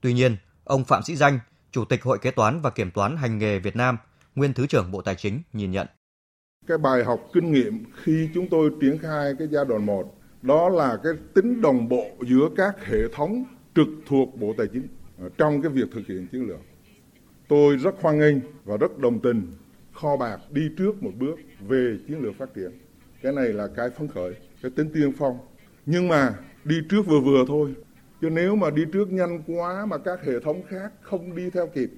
Tuy 0.00 0.12
nhiên, 0.12 0.36
ông 0.64 0.84
Phạm 0.84 1.02
Sĩ 1.02 1.16
Danh, 1.16 1.38
Chủ 1.70 1.84
tịch 1.84 2.02
Hội 2.02 2.18
Kế 2.18 2.30
toán 2.30 2.60
và 2.60 2.70
Kiểm 2.70 2.90
toán 2.90 3.16
Hành 3.16 3.38
nghề 3.38 3.58
Việt 3.58 3.76
Nam, 3.76 3.96
nguyên 4.34 4.52
Thứ 4.52 4.66
trưởng 4.66 4.90
Bộ 4.90 5.02
Tài 5.02 5.14
chính 5.14 5.42
nhìn 5.52 5.70
nhận. 5.70 5.86
Cái 6.66 6.78
bài 6.78 7.04
học 7.04 7.20
kinh 7.32 7.52
nghiệm 7.52 7.84
khi 8.02 8.28
chúng 8.34 8.48
tôi 8.50 8.70
triển 8.80 8.98
khai 8.98 9.32
cái 9.38 9.48
giai 9.50 9.64
đoạn 9.64 9.86
1 9.86 10.16
đó 10.42 10.68
là 10.68 10.98
cái 11.04 11.12
tính 11.34 11.60
đồng 11.60 11.88
bộ 11.88 12.06
giữa 12.28 12.48
các 12.56 12.86
hệ 12.86 12.98
thống 13.12 13.44
trực 13.74 13.88
thuộc 14.06 14.28
Bộ 14.40 14.54
Tài 14.58 14.66
chính 14.72 14.88
trong 15.38 15.62
cái 15.62 15.72
việc 15.72 15.88
thực 15.92 16.06
hiện 16.08 16.26
chiến 16.32 16.48
lược. 16.48 16.60
Tôi 17.48 17.76
rất 17.76 17.94
hoan 18.00 18.18
nghênh 18.18 18.36
và 18.64 18.76
rất 18.76 18.98
đồng 18.98 19.20
tình 19.20 19.52
kho 19.92 20.16
bạc 20.16 20.38
đi 20.50 20.62
trước 20.78 21.02
một 21.02 21.12
bước 21.18 21.36
về 21.60 21.96
chiến 22.08 22.20
lược 22.20 22.38
phát 22.38 22.54
triển. 22.54 22.70
Cái 23.22 23.32
này 23.32 23.48
là 23.48 23.68
cái 23.76 23.90
phấn 23.90 24.08
khởi, 24.08 24.34
cái 24.62 24.70
tính 24.76 24.90
tiên 24.94 25.12
phong. 25.18 25.38
Nhưng 25.86 26.08
mà 26.08 26.34
đi 26.64 26.76
trước 26.90 27.06
vừa 27.06 27.20
vừa 27.20 27.44
thôi. 27.48 27.74
Chứ 28.20 28.30
nếu 28.30 28.56
mà 28.56 28.70
đi 28.70 28.84
trước 28.92 29.12
nhanh 29.12 29.42
quá 29.46 29.86
mà 29.86 29.98
các 29.98 30.24
hệ 30.24 30.40
thống 30.44 30.62
khác 30.68 30.92
không 31.02 31.36
đi 31.36 31.50
theo 31.50 31.66
kịp 31.66 31.90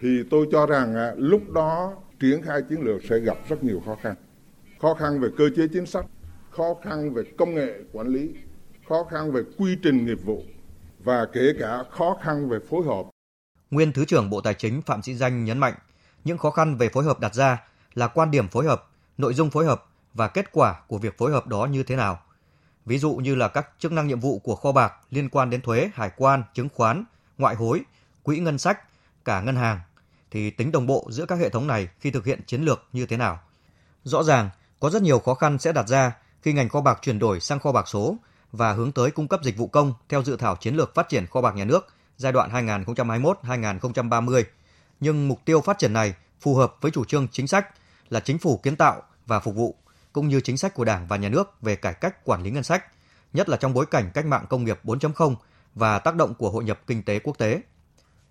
thì 0.00 0.22
tôi 0.30 0.46
cho 0.52 0.66
rằng 0.66 0.94
à, 0.94 1.14
lúc 1.16 1.50
đó 1.50 1.92
triển 2.20 2.42
khai 2.42 2.62
chiến 2.62 2.80
lược 2.80 3.04
sẽ 3.08 3.18
gặp 3.18 3.36
rất 3.48 3.64
nhiều 3.64 3.82
khó 3.86 3.96
khăn. 4.02 4.14
Khó 4.80 4.94
khăn 4.94 5.20
về 5.20 5.28
cơ 5.38 5.44
chế 5.56 5.68
chính 5.72 5.86
sách, 5.86 6.06
khó 6.50 6.74
khăn 6.84 7.14
về 7.14 7.22
công 7.38 7.54
nghệ 7.54 7.74
quản 7.92 8.06
lý, 8.06 8.30
khó 8.88 9.04
khăn 9.10 9.32
về 9.32 9.42
quy 9.58 9.76
trình 9.82 10.06
nghiệp 10.06 10.18
vụ 10.24 10.42
và 11.04 11.26
kể 11.32 11.52
cả 11.58 11.82
khó 11.90 12.16
khăn 12.22 12.48
về 12.48 12.58
phối 12.70 12.84
hợp. 12.84 13.06
Nguyên 13.70 13.92
Thứ 13.92 14.04
trưởng 14.04 14.30
Bộ 14.30 14.40
Tài 14.40 14.54
chính 14.54 14.82
Phạm 14.82 15.02
Sĩ 15.02 15.14
Danh 15.14 15.44
nhấn 15.44 15.58
mạnh, 15.58 15.74
những 16.24 16.38
khó 16.38 16.50
khăn 16.50 16.76
về 16.76 16.88
phối 16.88 17.04
hợp 17.04 17.20
đặt 17.20 17.34
ra 17.34 17.62
là 17.94 18.08
quan 18.08 18.30
điểm 18.30 18.48
phối 18.48 18.64
hợp, 18.64 18.90
nội 19.18 19.34
dung 19.34 19.50
phối 19.50 19.64
hợp 19.64 19.86
và 20.14 20.28
kết 20.28 20.52
quả 20.52 20.80
của 20.88 20.98
việc 20.98 21.18
phối 21.18 21.32
hợp 21.32 21.46
đó 21.46 21.68
như 21.70 21.82
thế 21.82 21.96
nào. 21.96 22.22
Ví 22.86 22.98
dụ 22.98 23.14
như 23.14 23.34
là 23.34 23.48
các 23.48 23.68
chức 23.78 23.92
năng 23.92 24.06
nhiệm 24.06 24.20
vụ 24.20 24.38
của 24.38 24.56
kho 24.56 24.72
bạc 24.72 24.92
liên 25.10 25.28
quan 25.28 25.50
đến 25.50 25.60
thuế, 25.60 25.90
hải 25.94 26.10
quan, 26.16 26.42
chứng 26.54 26.68
khoán, 26.74 27.04
ngoại 27.38 27.54
hối, 27.54 27.80
quỹ 28.22 28.38
ngân 28.38 28.58
sách, 28.58 28.78
cả 29.24 29.40
ngân 29.40 29.56
hàng 29.56 29.80
thì 30.30 30.50
tính 30.50 30.72
đồng 30.72 30.86
bộ 30.86 31.06
giữa 31.10 31.26
các 31.26 31.38
hệ 31.38 31.48
thống 31.48 31.66
này 31.66 31.88
khi 32.00 32.10
thực 32.10 32.24
hiện 32.24 32.40
chiến 32.46 32.62
lược 32.62 32.84
như 32.92 33.06
thế 33.06 33.16
nào. 33.16 33.40
Rõ 34.04 34.22
ràng, 34.22 34.50
có 34.80 34.90
rất 34.90 35.02
nhiều 35.02 35.18
khó 35.18 35.34
khăn 35.34 35.58
sẽ 35.58 35.72
đặt 35.72 35.88
ra 35.88 36.12
khi 36.42 36.52
ngành 36.52 36.68
kho 36.68 36.80
bạc 36.80 36.98
chuyển 37.02 37.18
đổi 37.18 37.40
sang 37.40 37.58
kho 37.58 37.72
bạc 37.72 37.88
số 37.88 38.16
và 38.52 38.72
hướng 38.72 38.92
tới 38.92 39.10
cung 39.10 39.28
cấp 39.28 39.40
dịch 39.44 39.56
vụ 39.56 39.66
công 39.66 39.94
theo 40.08 40.22
dự 40.22 40.36
thảo 40.36 40.56
chiến 40.56 40.74
lược 40.74 40.94
phát 40.94 41.08
triển 41.08 41.26
kho 41.26 41.40
bạc 41.40 41.54
nhà 41.56 41.64
nước 41.64 41.86
giai 42.16 42.32
đoạn 42.32 42.66
2021-2030. 42.66 44.44
Nhưng 45.00 45.28
mục 45.28 45.40
tiêu 45.44 45.60
phát 45.60 45.78
triển 45.78 45.92
này 45.92 46.14
phù 46.40 46.54
hợp 46.54 46.74
với 46.80 46.90
chủ 46.90 47.04
trương 47.04 47.28
chính 47.28 47.46
sách 47.46 47.66
là 48.08 48.20
chính 48.20 48.38
phủ 48.38 48.60
kiến 48.62 48.76
tạo 48.76 49.02
và 49.26 49.40
phục 49.40 49.54
vụ 49.54 49.74
cũng 50.16 50.28
như 50.28 50.40
chính 50.40 50.58
sách 50.58 50.74
của 50.74 50.84
Đảng 50.84 51.06
và 51.06 51.16
nhà 51.16 51.28
nước 51.28 51.62
về 51.62 51.76
cải 51.76 51.94
cách 51.94 52.24
quản 52.24 52.42
lý 52.42 52.50
ngân 52.50 52.62
sách, 52.62 52.84
nhất 53.32 53.48
là 53.48 53.56
trong 53.56 53.74
bối 53.74 53.86
cảnh 53.86 54.10
cách 54.14 54.26
mạng 54.26 54.44
công 54.48 54.64
nghiệp 54.64 54.80
4.0 54.84 55.34
và 55.74 55.98
tác 55.98 56.16
động 56.16 56.34
của 56.34 56.50
hội 56.50 56.64
nhập 56.64 56.80
kinh 56.86 57.02
tế 57.02 57.18
quốc 57.18 57.38
tế. 57.38 57.60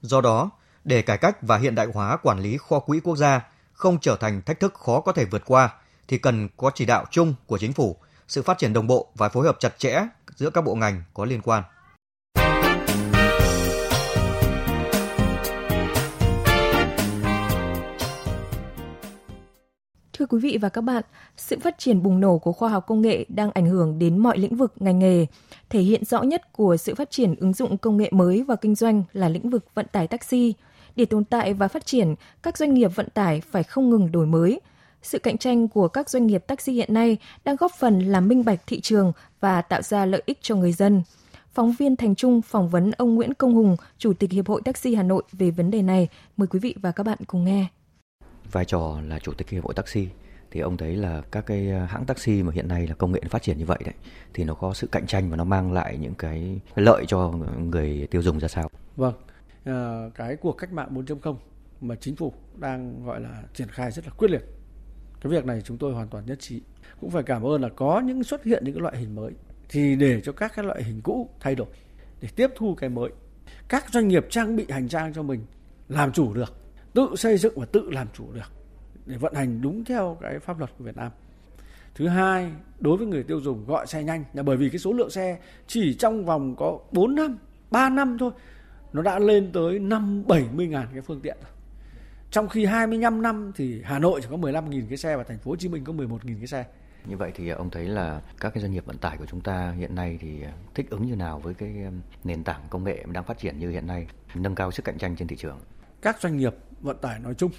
Do 0.02 0.22
đó, 0.22 0.50
để 0.84 1.02
cải 1.02 1.18
cách 1.18 1.38
và 1.42 1.58
hiện 1.58 1.76
đại 1.76 1.88
hóa 1.94 2.18
quản 2.18 2.40
lý 2.40 2.58
kho 2.58 2.80
quỹ 2.80 3.00
quốc 3.00 3.16
gia 3.16 3.42
không 3.74 4.00
trở 4.02 4.16
thành 4.16 4.42
thách 4.42 4.60
thức 4.60 4.74
khó 4.74 5.02
có 5.02 5.12
thể 5.12 5.26
vượt 5.26 5.42
qua 5.46 5.74
thì 6.08 6.18
cần 6.18 6.50
có 6.58 6.72
chỉ 6.76 6.86
đạo 6.86 7.06
chung 7.12 7.34
của 7.46 7.58
chính 7.58 7.74
phủ, 7.74 7.98
sự 8.28 8.42
phát 8.42 8.58
triển 8.58 8.74
đồng 8.74 8.88
bộ 8.88 9.12
và 9.16 9.30
phối 9.30 9.46
hợp 9.46 9.58
chặt 9.60 9.80
chẽ 9.80 10.08
giữa 10.36 10.50
các 10.50 10.62
bộ 10.62 10.76
ngành 10.76 11.04
có 11.14 11.26
liên 11.26 11.42
quan. 11.42 11.64
Thưa 20.26 20.38
quý 20.38 20.50
vị 20.50 20.58
và 20.62 20.70
các 20.70 20.82
bạn, 20.82 21.04
sự 21.38 21.60
phát 21.60 21.78
triển 21.78 22.04
bùng 22.04 22.20
nổ 22.20 22.38
của 22.38 22.52
khoa 22.52 22.70
học 22.70 22.86
công 22.88 23.02
nghệ 23.02 23.26
đang 23.30 23.52
ảnh 23.52 23.66
hưởng 23.66 24.00
đến 24.00 24.18
mọi 24.18 24.38
lĩnh 24.38 24.56
vực 24.56 24.74
ngành 24.80 25.00
nghề. 25.00 25.26
Thể 25.70 25.80
hiện 25.82 26.06
rõ 26.06 26.22
nhất 26.24 26.54
của 26.54 26.78
sự 26.78 26.96
phát 26.96 27.12
triển 27.12 27.36
ứng 27.36 27.54
dụng 27.54 27.78
công 27.78 27.98
nghệ 27.98 28.10
mới 28.12 28.44
vào 28.44 28.58
kinh 28.58 28.76
doanh 28.76 29.04
là 29.14 29.30
lĩnh 29.30 29.50
vực 29.50 29.66
vận 29.74 29.86
tải 29.92 30.08
taxi. 30.08 30.54
Để 30.96 31.06
tồn 31.06 31.24
tại 31.24 31.54
và 31.54 31.68
phát 31.68 31.86
triển, 31.86 32.16
các 32.44 32.58
doanh 32.58 32.74
nghiệp 32.74 32.96
vận 32.96 33.10
tải 33.10 33.42
phải 33.42 33.64
không 33.64 33.90
ngừng 33.90 34.12
đổi 34.12 34.26
mới. 34.26 34.60
Sự 35.02 35.20
cạnh 35.20 35.38
tranh 35.38 35.68
của 35.68 35.88
các 35.88 36.10
doanh 36.10 36.28
nghiệp 36.28 36.48
taxi 36.48 36.74
hiện 36.74 36.94
nay 36.94 37.18
đang 37.44 37.56
góp 37.56 37.72
phần 37.80 38.00
làm 38.00 38.28
minh 38.28 38.46
bạch 38.46 38.60
thị 38.68 38.80
trường 38.80 39.12
và 39.40 39.62
tạo 39.62 39.82
ra 39.82 40.06
lợi 40.06 40.22
ích 40.26 40.38
cho 40.42 40.56
người 40.56 40.72
dân. 40.72 41.04
Phóng 41.54 41.72
viên 41.80 41.96
Thành 41.96 42.16
Trung 42.16 42.42
phỏng 42.42 42.70
vấn 42.70 42.92
ông 42.92 43.16
Nguyễn 43.16 43.34
Công 43.34 43.56
Hùng, 43.56 43.76
Chủ 43.98 44.14
tịch 44.14 44.32
Hiệp 44.32 44.48
hội 44.48 44.62
Taxi 44.66 44.96
Hà 44.96 45.04
Nội 45.04 45.24
về 45.32 45.52
vấn 45.52 45.72
đề 45.72 45.82
này. 45.82 46.08
Mời 46.38 46.48
quý 46.48 46.60
vị 46.60 46.76
và 46.82 46.92
các 46.92 47.04
bạn 47.04 47.18
cùng 47.28 47.46
nghe 47.46 47.68
vai 48.56 48.66
trò 48.66 49.02
là 49.08 49.20
chủ 49.20 49.34
tịch 49.34 49.50
hiệp 49.50 49.64
hội 49.64 49.74
taxi 49.74 50.08
thì 50.52 50.60
ông 50.60 50.78
thấy 50.78 50.96
là 50.96 51.22
các 51.32 51.46
cái 51.46 51.72
à, 51.72 51.86
hãng 51.86 52.06
taxi 52.06 52.44
mà 52.44 52.52
hiện 52.54 52.68
nay 52.68 52.88
là 52.88 52.96
công 52.96 53.12
nghệ 53.12 53.22
phát 53.30 53.42
triển 53.42 53.58
như 53.58 53.66
vậy 53.66 53.80
đấy 53.86 53.94
thì 54.34 54.44
nó 54.44 54.54
có 54.54 54.74
sự 54.74 54.88
cạnh 54.88 55.08
tranh 55.08 55.30
và 55.30 55.38
nó 55.38 55.44
mang 55.44 55.72
lại 55.74 55.98
những 55.98 56.16
cái 56.16 56.60
lợi 56.76 57.06
cho 57.08 57.32
người 57.72 58.08
tiêu 58.12 58.22
dùng 58.22 58.40
ra 58.40 58.48
sao? 58.48 58.70
Vâng, 58.96 59.14
à, 59.66 60.10
cái 60.16 60.36
cuộc 60.36 60.52
cách 60.52 60.74
mạng 60.74 60.90
4.0 60.92 61.36
mà 61.82 61.96
chính 61.96 62.16
phủ 62.16 62.34
đang 62.56 63.06
gọi 63.06 63.22
là 63.22 63.44
triển 63.54 63.68
khai 63.68 63.92
rất 63.92 64.06
là 64.06 64.12
quyết 64.18 64.32
liệt. 64.32 64.44
Cái 65.22 65.32
việc 65.32 65.46
này 65.46 65.62
chúng 65.62 65.78
tôi 65.78 65.94
hoàn 65.94 66.08
toàn 66.08 66.26
nhất 66.26 66.40
trí. 66.40 66.62
Cũng 67.02 67.10
phải 67.10 67.24
cảm 67.24 67.46
ơn 67.46 67.62
là 67.62 67.70
có 67.70 68.02
những 68.06 68.24
xuất 68.24 68.44
hiện 68.44 68.64
những 68.66 68.74
cái 68.74 68.82
loại 68.82 68.98
hình 68.98 69.16
mới 69.16 69.32
thì 69.70 69.96
để 69.96 70.22
cho 70.22 70.32
các 70.32 70.52
cái 70.56 70.66
loại 70.66 70.84
hình 70.84 71.02
cũ 71.02 71.30
thay 71.40 71.56
đổi 71.56 71.68
để 72.22 72.28
tiếp 72.36 72.48
thu 72.56 72.76
cái 72.76 72.90
mới. 72.90 73.10
Các 73.68 73.86
doanh 73.94 74.08
nghiệp 74.08 74.26
trang 74.30 74.56
bị 74.56 74.66
hành 74.70 74.90
trang 74.90 75.14
cho 75.14 75.24
mình 75.24 75.46
làm 75.90 76.12
chủ 76.12 76.34
được 76.34 76.65
tự 76.96 77.16
xây 77.16 77.38
dựng 77.38 77.60
và 77.60 77.66
tự 77.66 77.90
làm 77.90 78.08
chủ 78.14 78.32
được 78.34 78.52
để 79.06 79.18
vận 79.18 79.34
hành 79.34 79.62
đúng 79.62 79.84
theo 79.86 80.18
cái 80.22 80.40
pháp 80.40 80.60
luật 80.60 80.72
của 80.78 80.84
Việt 80.84 80.98
Nam. 80.98 81.12
Thứ 81.96 82.08
hai, 82.08 82.52
đối 82.80 82.98
với 82.98 83.08
người 83.08 83.24
tiêu 83.24 83.42
dùng 83.42 83.66
gọi 83.66 83.88
xe 83.88 84.04
nhanh 84.04 84.24
là 84.34 84.44
bởi 84.44 84.58
vì 84.58 84.70
cái 84.70 84.80
số 84.80 84.94
lượng 84.94 85.10
xe 85.10 85.40
chỉ 85.68 85.94
trong 85.94 86.26
vòng 86.26 86.56
có 86.56 86.80
4 86.92 87.16
năm, 87.16 87.38
3 87.72 87.90
năm 87.90 88.18
thôi 88.20 88.32
nó 88.94 89.02
đã 89.02 89.20
lên 89.20 89.52
tới 89.54 89.80
5 89.80 90.24
70 90.28 90.68
ngàn 90.68 90.88
cái 90.94 91.02
phương 91.02 91.22
tiện 91.22 91.38
Trong 92.32 92.50
khi 92.50 92.66
25 92.66 93.22
năm 93.22 93.52
thì 93.56 93.82
Hà 93.84 94.00
Nội 94.00 94.22
chỉ 94.22 94.28
có 94.32 94.38
15 94.38 94.70
nghìn 94.70 94.88
cái 94.88 94.98
xe 94.98 95.18
và 95.18 95.24
thành 95.24 95.38
phố 95.38 95.52
Hồ 95.52 95.56
Chí 95.56 95.70
Minh 95.70 95.84
có 95.84 95.94
11 95.94 96.26
nghìn 96.26 96.38
cái 96.38 96.48
xe. 96.48 96.66
Như 97.06 97.18
vậy 97.18 97.32
thì 97.36 97.50
ông 97.50 97.70
thấy 97.70 97.86
là 97.86 98.22
các 98.40 98.54
cái 98.54 98.62
doanh 98.62 98.72
nghiệp 98.72 98.86
vận 98.86 98.98
tải 98.98 99.18
của 99.18 99.26
chúng 99.26 99.42
ta 99.42 99.72
hiện 99.72 99.96
nay 99.96 100.18
thì 100.22 100.44
thích 100.76 100.90
ứng 100.90 101.06
như 101.06 101.16
nào 101.16 101.40
với 101.40 101.54
cái 101.54 101.74
um, 101.86 102.02
nền 102.24 102.44
tảng 102.44 102.62
công 102.70 102.84
nghệ 102.84 103.06
đang 103.12 103.24
phát 103.24 103.38
triển 103.38 103.60
như 103.60 103.70
hiện 103.70 103.88
nay, 103.88 104.08
nâng 104.36 104.56
cao 104.56 104.72
sức 104.72 104.86
cạnh 104.86 104.98
tranh 104.98 105.16
trên 105.16 105.28
thị 105.28 105.36
trường? 105.36 105.60
Các 106.02 106.22
doanh 106.22 106.38
nghiệp 106.38 106.56
vận 106.86 106.98
tải 106.98 107.20
nói 107.20 107.34
chung 107.34 107.52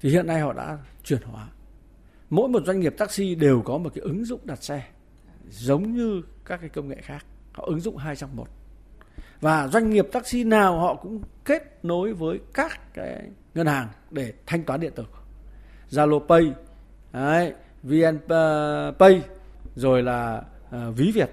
thì 0.00 0.10
hiện 0.10 0.26
nay 0.26 0.40
họ 0.40 0.52
đã 0.52 0.78
chuyển 1.04 1.22
hóa. 1.22 1.48
Mỗi 2.30 2.48
một 2.48 2.62
doanh 2.66 2.80
nghiệp 2.80 2.94
taxi 2.98 3.34
đều 3.34 3.62
có 3.62 3.78
một 3.78 3.90
cái 3.94 4.02
ứng 4.02 4.24
dụng 4.24 4.40
đặt 4.44 4.62
xe 4.62 4.82
giống 5.48 5.94
như 5.94 6.22
các 6.44 6.60
cái 6.60 6.68
công 6.68 6.88
nghệ 6.88 6.96
khác. 7.02 7.26
Họ 7.52 7.64
ứng 7.66 7.80
dụng 7.80 7.96
hai 7.96 8.16
trong 8.16 8.36
một. 8.36 8.48
Và 9.40 9.68
doanh 9.68 9.90
nghiệp 9.90 10.06
taxi 10.12 10.44
nào 10.44 10.78
họ 10.78 10.94
cũng 10.94 11.22
kết 11.44 11.84
nối 11.84 12.12
với 12.12 12.40
các 12.54 12.94
cái 12.94 13.30
ngân 13.54 13.66
hàng 13.66 13.88
để 14.10 14.32
thanh 14.46 14.62
toán 14.62 14.80
điện 14.80 14.92
tử. 14.94 15.04
Zalo 15.90 16.26
Pay, 16.26 16.52
đấy, 17.12 17.52
VNPay, 17.82 19.14
ờ, 19.14 19.20
rồi 19.76 20.02
là 20.02 20.42
uh, 20.66 20.96
ví 20.96 21.12
Việt. 21.14 21.30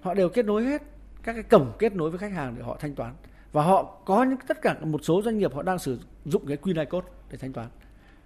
Họ 0.00 0.14
đều 0.14 0.28
kết 0.28 0.44
nối 0.44 0.64
hết 0.64 0.82
các 1.22 1.32
cái 1.32 1.42
cổng 1.42 1.72
kết 1.78 1.96
nối 1.96 2.10
với 2.10 2.18
khách 2.18 2.32
hàng 2.32 2.54
để 2.56 2.62
họ 2.62 2.76
thanh 2.80 2.94
toán. 2.94 3.14
Và 3.52 3.62
họ 3.62 3.82
có 4.04 4.24
những, 4.24 4.38
tất 4.48 4.62
cả 4.62 4.76
một 4.82 5.04
số 5.04 5.22
doanh 5.22 5.38
nghiệp 5.38 5.54
họ 5.54 5.62
đang 5.62 5.78
sử 5.78 5.98
dụng 6.24 6.46
cái 6.46 6.56
QR 6.62 6.86
code 6.86 7.06
để 7.30 7.36
thanh 7.36 7.52
toán. 7.52 7.68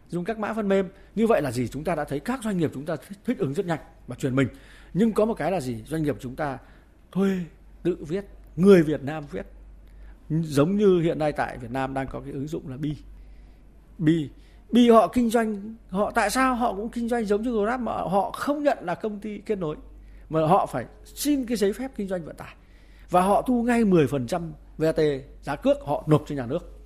Dùng 0.08 0.24
các 0.24 0.38
mã 0.38 0.52
phần 0.52 0.68
mềm, 0.68 0.88
như 1.14 1.26
vậy 1.26 1.42
là 1.42 1.50
gì? 1.50 1.68
Chúng 1.68 1.84
ta 1.84 1.94
đã 1.94 2.04
thấy 2.04 2.20
các 2.20 2.40
doanh 2.44 2.58
nghiệp 2.58 2.70
chúng 2.74 2.84
ta 2.84 2.96
thích 3.24 3.38
ứng 3.38 3.54
rất 3.54 3.66
nhanh 3.66 3.78
và 4.06 4.16
chuyển 4.16 4.36
mình. 4.36 4.48
Nhưng 4.94 5.12
có 5.12 5.24
một 5.24 5.34
cái 5.34 5.52
là 5.52 5.60
gì? 5.60 5.82
Doanh 5.86 6.02
nghiệp 6.02 6.16
chúng 6.20 6.36
ta 6.36 6.58
thuê, 7.12 7.38
tự 7.82 7.96
viết, 8.00 8.24
người 8.56 8.82
Việt 8.82 9.02
Nam 9.02 9.24
viết. 9.30 9.46
Giống 10.30 10.76
như 10.76 11.00
hiện 11.00 11.18
nay 11.18 11.32
tại 11.32 11.58
Việt 11.58 11.70
Nam 11.70 11.94
đang 11.94 12.06
có 12.06 12.20
cái 12.20 12.32
ứng 12.32 12.48
dụng 12.48 12.68
là 12.68 12.76
Bi. 12.76 12.96
Bi 13.98 14.30
Bi 14.70 14.90
họ 14.90 15.08
kinh 15.08 15.30
doanh, 15.30 15.74
họ 15.88 16.10
tại 16.10 16.30
sao 16.30 16.54
họ 16.54 16.74
cũng 16.74 16.88
kinh 16.88 17.08
doanh 17.08 17.24
giống 17.24 17.42
như 17.42 17.64
Grab 17.64 17.80
mà 17.80 17.92
họ 17.92 18.30
không 18.30 18.62
nhận 18.62 18.78
là 18.80 18.94
công 18.94 19.20
ty 19.20 19.38
kết 19.38 19.58
nối, 19.58 19.76
mà 20.30 20.46
họ 20.46 20.66
phải 20.66 20.84
xin 21.04 21.46
cái 21.46 21.56
giấy 21.56 21.72
phép 21.72 21.90
kinh 21.96 22.08
doanh 22.08 22.24
vận 22.24 22.36
tải. 22.36 22.54
Và 23.10 23.22
họ 23.22 23.42
thu 23.42 23.62
ngay 23.62 23.84
10% 23.84 24.50
VAT 24.78 24.96
giá 25.42 25.56
cước 25.56 25.76
họ 25.86 26.04
nộp 26.06 26.24
cho 26.26 26.34
nhà 26.34 26.46
nước. 26.46 26.80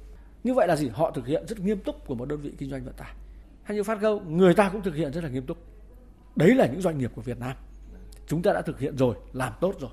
Như 0.45 0.55
vậy 0.55 0.69
là 0.69 0.77
gì? 0.77 0.89
Họ 0.89 1.11
thực 1.11 1.27
hiện 1.27 1.47
rất 1.47 1.61
nghiêm 1.61 1.81
túc 1.81 2.07
của 2.07 2.15
một 2.15 2.29
đơn 2.29 2.41
vị 2.41 2.53
kinh 2.59 2.71
doanh 2.71 2.85
vận 2.85 2.95
tải. 2.95 3.15
Hay 3.63 3.77
như 3.77 3.83
phát 3.83 4.01
go 4.01 4.15
người 4.15 4.55
ta 4.55 4.69
cũng 4.69 4.83
thực 4.83 4.95
hiện 4.95 5.13
rất 5.13 5.25
là 5.25 5.31
nghiêm 5.31 5.47
túc. 5.47 5.59
Đấy 6.37 6.55
là 6.55 6.67
những 6.67 6.81
doanh 6.81 6.99
nghiệp 6.99 7.13
của 7.15 7.23
Việt 7.23 7.39
Nam. 7.39 7.57
Chúng 8.27 8.43
ta 8.43 8.53
đã 8.53 8.63
thực 8.63 8.81
hiện 8.81 8.97
rồi, 8.97 9.17
làm 9.33 9.53
tốt 9.61 9.75
rồi. 9.81 9.91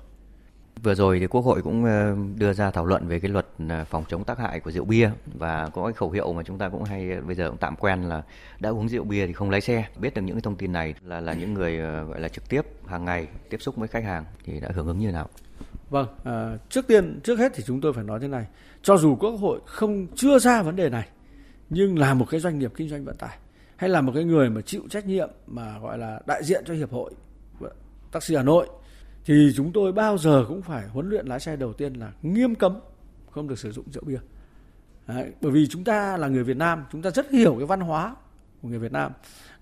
Vừa 0.82 0.94
rồi 0.94 1.18
thì 1.20 1.26
Quốc 1.26 1.40
hội 1.40 1.62
cũng 1.62 1.84
ờ, 1.84 2.16
đưa 2.36 2.52
ra 2.52 2.70
thảo 2.70 2.86
luận 2.86 3.08
về 3.08 3.20
cái 3.20 3.30
luật 3.30 3.46
ờ, 3.68 3.84
phòng 3.84 4.04
chống 4.08 4.24
tác 4.24 4.38
hại 4.38 4.60
của 4.60 4.70
rượu 4.70 4.84
bia 4.84 5.10
và 5.34 5.68
có 5.68 5.84
cái 5.84 5.92
khẩu 5.92 6.10
hiệu 6.10 6.32
mà 6.32 6.42
chúng 6.42 6.58
ta 6.58 6.68
cũng 6.68 6.84
hay 6.84 7.10
ờ, 7.10 7.20
bây 7.20 7.36
giờ 7.36 7.48
cũng 7.48 7.58
tạm 7.58 7.76
quen 7.76 8.02
là 8.02 8.22
đã 8.60 8.70
uống 8.70 8.88
rượu 8.88 9.04
bia 9.04 9.26
thì 9.26 9.32
không 9.32 9.50
lái 9.50 9.60
xe. 9.60 9.84
Biết 10.00 10.14
được 10.14 10.22
những 10.22 10.36
cái 10.36 10.42
thông 10.42 10.56
tin 10.56 10.72
này 10.72 10.94
là 11.02 11.20
là 11.20 11.32
những 11.32 11.54
người 11.54 11.76
gọi 11.78 12.20
là 12.20 12.28
trực 12.28 12.48
tiếp, 12.48 12.62
hàng 12.86 13.04
ngày 13.04 13.26
tiếp 13.50 13.58
xúc 13.60 13.76
với 13.76 13.88
khách 13.88 14.04
hàng 14.04 14.24
thì 14.44 14.60
đã 14.60 14.68
hưởng 14.74 14.86
ứng 14.86 14.98
như 14.98 15.12
nào? 15.12 15.28
Vâng, 15.90 16.06
à, 16.24 16.58
trước 16.68 16.86
tiên 16.86 17.20
trước 17.24 17.38
hết 17.38 17.52
thì 17.54 17.62
chúng 17.66 17.80
tôi 17.80 17.92
phải 17.92 18.04
nói 18.04 18.20
thế 18.20 18.28
này, 18.28 18.46
cho 18.82 18.96
dù 18.96 19.16
Quốc 19.16 19.30
hội 19.30 19.60
không 19.66 20.06
chưa 20.14 20.38
ra 20.38 20.62
vấn 20.62 20.76
đề 20.76 20.88
này 20.88 21.08
nhưng 21.70 21.98
là 21.98 22.14
một 22.14 22.26
cái 22.30 22.40
doanh 22.40 22.58
nghiệp 22.58 22.72
kinh 22.76 22.88
doanh 22.88 23.04
vận 23.04 23.16
tải 23.16 23.38
hay 23.76 23.90
là 23.90 24.00
một 24.00 24.12
cái 24.14 24.24
người 24.24 24.50
mà 24.50 24.60
chịu 24.60 24.82
trách 24.90 25.06
nhiệm 25.06 25.30
mà 25.46 25.78
gọi 25.78 25.98
là 25.98 26.20
đại 26.26 26.44
diện 26.44 26.64
cho 26.66 26.74
hiệp 26.74 26.90
hội 26.90 27.14
taxi 28.12 28.36
Hà 28.36 28.42
Nội 28.42 28.66
thì 29.24 29.52
chúng 29.56 29.72
tôi 29.72 29.92
bao 29.92 30.18
giờ 30.18 30.44
cũng 30.48 30.62
phải 30.62 30.88
huấn 30.88 31.08
luyện 31.08 31.26
lái 31.26 31.40
xe 31.40 31.56
đầu 31.56 31.72
tiên 31.72 31.94
là 31.94 32.12
nghiêm 32.22 32.54
cấm 32.54 32.80
không 33.30 33.48
được 33.48 33.58
sử 33.58 33.72
dụng 33.72 33.84
rượu 33.92 34.02
bia. 34.06 34.18
Đấy, 35.06 35.32
bởi 35.40 35.52
vì 35.52 35.66
chúng 35.66 35.84
ta 35.84 36.16
là 36.16 36.28
người 36.28 36.44
Việt 36.44 36.56
Nam, 36.56 36.84
chúng 36.92 37.02
ta 37.02 37.10
rất 37.10 37.30
hiểu 37.30 37.54
cái 37.58 37.66
văn 37.66 37.80
hóa 37.80 38.16
của 38.62 38.68
người 38.68 38.78
Việt 38.78 38.92
Nam. 38.92 39.12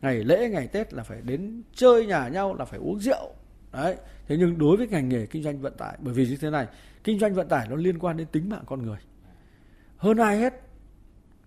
Ngày 0.02 0.24
lễ, 0.24 0.48
ngày 0.48 0.66
Tết 0.66 0.94
là 0.94 1.02
phải 1.02 1.20
đến 1.22 1.62
chơi 1.74 2.06
nhà 2.06 2.28
nhau 2.28 2.54
là 2.54 2.64
phải 2.64 2.78
uống 2.78 3.00
rượu. 3.00 3.34
Đấy. 3.74 3.96
Thế 4.28 4.36
nhưng 4.36 4.58
đối 4.58 4.76
với 4.76 4.88
ngành 4.88 5.08
nghề 5.08 5.26
kinh 5.26 5.42
doanh 5.42 5.60
vận 5.60 5.76
tải 5.76 5.96
bởi 5.98 6.14
vì 6.14 6.26
như 6.26 6.36
thế 6.36 6.50
này, 6.50 6.66
kinh 7.04 7.18
doanh 7.18 7.34
vận 7.34 7.48
tải 7.48 7.68
nó 7.68 7.76
liên 7.76 7.98
quan 7.98 8.16
đến 8.16 8.26
tính 8.32 8.48
mạng 8.48 8.64
con 8.66 8.82
người. 8.82 8.98
Hơn 9.96 10.16
ai 10.16 10.38
hết, 10.38 10.54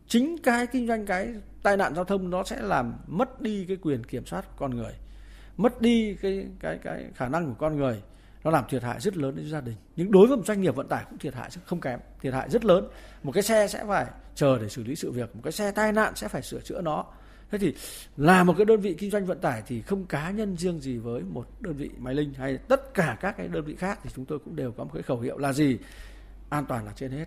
chính 0.08 0.38
cái 0.44 0.68
kinh 0.68 0.88
doanh 0.88 1.06
cái 1.06 1.34
tai 1.64 1.78
nạn 1.78 1.96
giao 1.96 2.06
thông 2.06 2.30
nó 2.30 2.44
sẽ 2.44 2.62
làm 2.62 2.94
mất 3.08 3.42
đi 3.42 3.66
cái 3.68 3.78
quyền 3.78 4.04
kiểm 4.04 4.26
soát 4.26 4.46
con 4.58 4.76
người 4.76 4.94
mất 5.58 5.82
đi 5.82 6.16
cái 6.22 6.48
cái 6.60 6.80
cái 6.84 7.06
khả 7.16 7.28
năng 7.28 7.46
của 7.46 7.56
con 7.60 7.78
người 7.78 8.02
nó 8.44 8.52
làm 8.52 8.64
thiệt 8.70 8.84
hại 8.84 9.00
rất 9.00 9.18
lớn 9.18 9.36
đến 9.36 9.50
gia 9.50 9.62
đình 9.62 9.76
nhưng 9.96 10.12
đối 10.12 10.28
với 10.28 10.38
một 10.38 10.46
doanh 10.46 10.62
nghiệp 10.62 10.76
vận 10.76 10.88
tải 10.88 11.06
cũng 11.10 11.20
thiệt 11.20 11.34
hại 11.34 11.50
không 11.66 11.82
kém 11.82 12.00
thiệt 12.22 12.34
hại 12.34 12.50
rất 12.50 12.66
lớn 12.66 12.88
một 13.24 13.32
cái 13.32 13.44
xe 13.44 13.68
sẽ 13.68 13.86
phải 13.88 14.06
chờ 14.36 14.58
để 14.62 14.70
xử 14.70 14.84
lý 14.84 14.96
sự 14.96 15.12
việc 15.12 15.36
một 15.36 15.42
cái 15.44 15.52
xe 15.52 15.72
tai 15.72 15.92
nạn 15.92 16.16
sẽ 16.16 16.28
phải 16.28 16.42
sửa 16.42 16.60
chữa 16.60 16.82
nó 16.82 17.06
thế 17.52 17.58
thì 17.58 17.74
là 18.18 18.44
một 18.44 18.54
cái 18.58 18.66
đơn 18.66 18.82
vị 18.82 18.96
kinh 18.98 19.12
doanh 19.12 19.26
vận 19.26 19.40
tải 19.40 19.64
thì 19.68 19.82
không 19.82 20.06
cá 20.06 20.32
nhân 20.32 20.58
riêng 20.58 20.80
gì 20.80 20.98
với 20.98 21.22
một 21.22 21.48
đơn 21.60 21.74
vị 21.74 21.90
máy 21.98 22.16
linh 22.16 22.34
hay 22.34 22.58
tất 22.58 22.94
cả 22.94 23.18
các 23.22 23.38
cái 23.38 23.48
đơn 23.48 23.66
vị 23.66 23.76
khác 23.76 24.00
thì 24.04 24.10
chúng 24.16 24.26
tôi 24.26 24.40
cũng 24.40 24.56
đều 24.56 24.72
có 24.72 24.84
một 24.84 24.90
cái 24.94 25.04
khẩu 25.04 25.20
hiệu 25.20 25.38
là 25.38 25.54
gì? 25.54 25.78
An 26.50 26.66
toàn 26.66 26.86
là 26.86 26.92
trên 26.96 27.12
hết. 27.12 27.26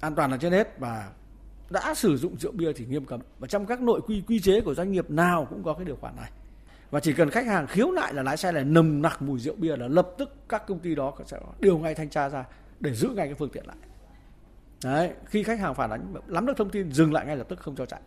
An 0.00 0.14
toàn 0.14 0.30
là 0.30 0.36
trên 0.36 0.52
hết 0.52 0.78
và 0.78 1.10
đã 1.70 1.94
sử 1.94 2.16
dụng 2.16 2.36
rượu 2.38 2.52
bia 2.52 2.72
thì 2.72 2.86
nghiêm 2.86 3.04
cấm. 3.04 3.20
Và 3.38 3.48
trong 3.48 3.66
các 3.66 3.80
nội 3.80 4.00
quy 4.06 4.22
quy 4.26 4.40
chế 4.40 4.60
của 4.60 4.74
doanh 4.74 4.92
nghiệp 4.92 5.10
nào 5.10 5.46
cũng 5.50 5.62
có 5.62 5.72
cái 5.72 5.84
điều 5.84 5.96
khoản 5.96 6.16
này. 6.16 6.30
Và 6.90 7.00
chỉ 7.00 7.12
cần 7.12 7.30
khách 7.30 7.46
hàng 7.46 7.66
khiếu 7.66 7.90
nại 7.90 8.14
là 8.14 8.22
lái 8.22 8.36
xe 8.36 8.52
này 8.52 8.64
nồng 8.64 9.02
nặc 9.02 9.22
mùi 9.22 9.38
rượu 9.38 9.54
bia 9.54 9.76
là 9.76 9.88
lập 9.88 10.08
tức 10.18 10.34
các 10.48 10.66
công 10.66 10.78
ty 10.78 10.94
đó 10.94 11.14
sẽ 11.26 11.38
điều 11.60 11.78
ngay 11.78 11.94
thanh 11.94 12.10
tra 12.10 12.28
ra 12.28 12.44
để 12.80 12.94
giữ 12.94 13.08
ngay 13.08 13.26
cái 13.26 13.34
phương 13.34 13.50
tiện 13.50 13.66
lại. 13.66 13.76
Đấy, 14.84 15.10
khi 15.26 15.42
khách 15.42 15.60
hàng 15.60 15.74
phản 15.74 15.90
ánh 15.90 16.14
nắm 16.26 16.46
được 16.46 16.56
thông 16.56 16.70
tin, 16.70 16.92
dừng 16.92 17.12
lại 17.12 17.26
ngay 17.26 17.36
lập 17.36 17.46
tức, 17.48 17.60
không 17.60 17.76
cho 17.76 17.86
chạy 17.86 18.00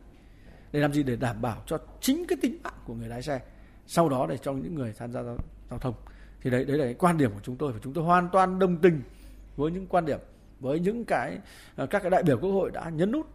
để 0.72 0.80
làm 0.80 0.94
gì? 0.94 1.04
Để 1.04 1.16
đảm 1.16 1.42
bảo 1.42 1.64
cho 1.66 1.78
chính 2.02 2.26
cái 2.28 2.38
tính 2.42 2.58
mạng 2.64 2.80
của 2.86 2.94
người 2.94 3.08
lái 3.08 3.22
xe. 3.22 3.42
Sau 3.88 4.10
đó 4.10 4.28
để 4.30 4.38
cho 4.38 4.54
những 4.54 4.76
người 4.76 4.94
tham 4.98 5.12
gia 5.12 5.24
giao 5.70 5.80
thông. 5.80 5.94
Thì 6.42 6.50
đấy 6.50 6.66
đấy 6.66 6.78
là 6.78 6.86
cái 6.86 6.94
quan 6.94 7.18
điểm 7.18 7.32
của 7.34 7.42
chúng 7.44 7.56
tôi. 7.56 7.74
Và 7.74 7.80
chúng 7.84 7.94
tôi 7.94 8.04
hoàn 8.04 8.30
toàn 8.30 8.60
đồng 8.60 8.78
tình 8.78 9.02
với 9.56 9.72
những 9.72 9.88
quan 9.88 10.06
điểm 10.06 10.20
với 10.60 10.80
những 10.80 11.06
cái 11.06 11.38
ờ, 11.76 11.86
các 11.86 12.00
cái 12.00 12.10
đại 12.10 12.24
biểu 12.24 12.38
quốc 12.40 12.52
hội 12.52 12.72
đã 12.72 12.90
nhấn 12.90 13.12
nút 13.12 13.28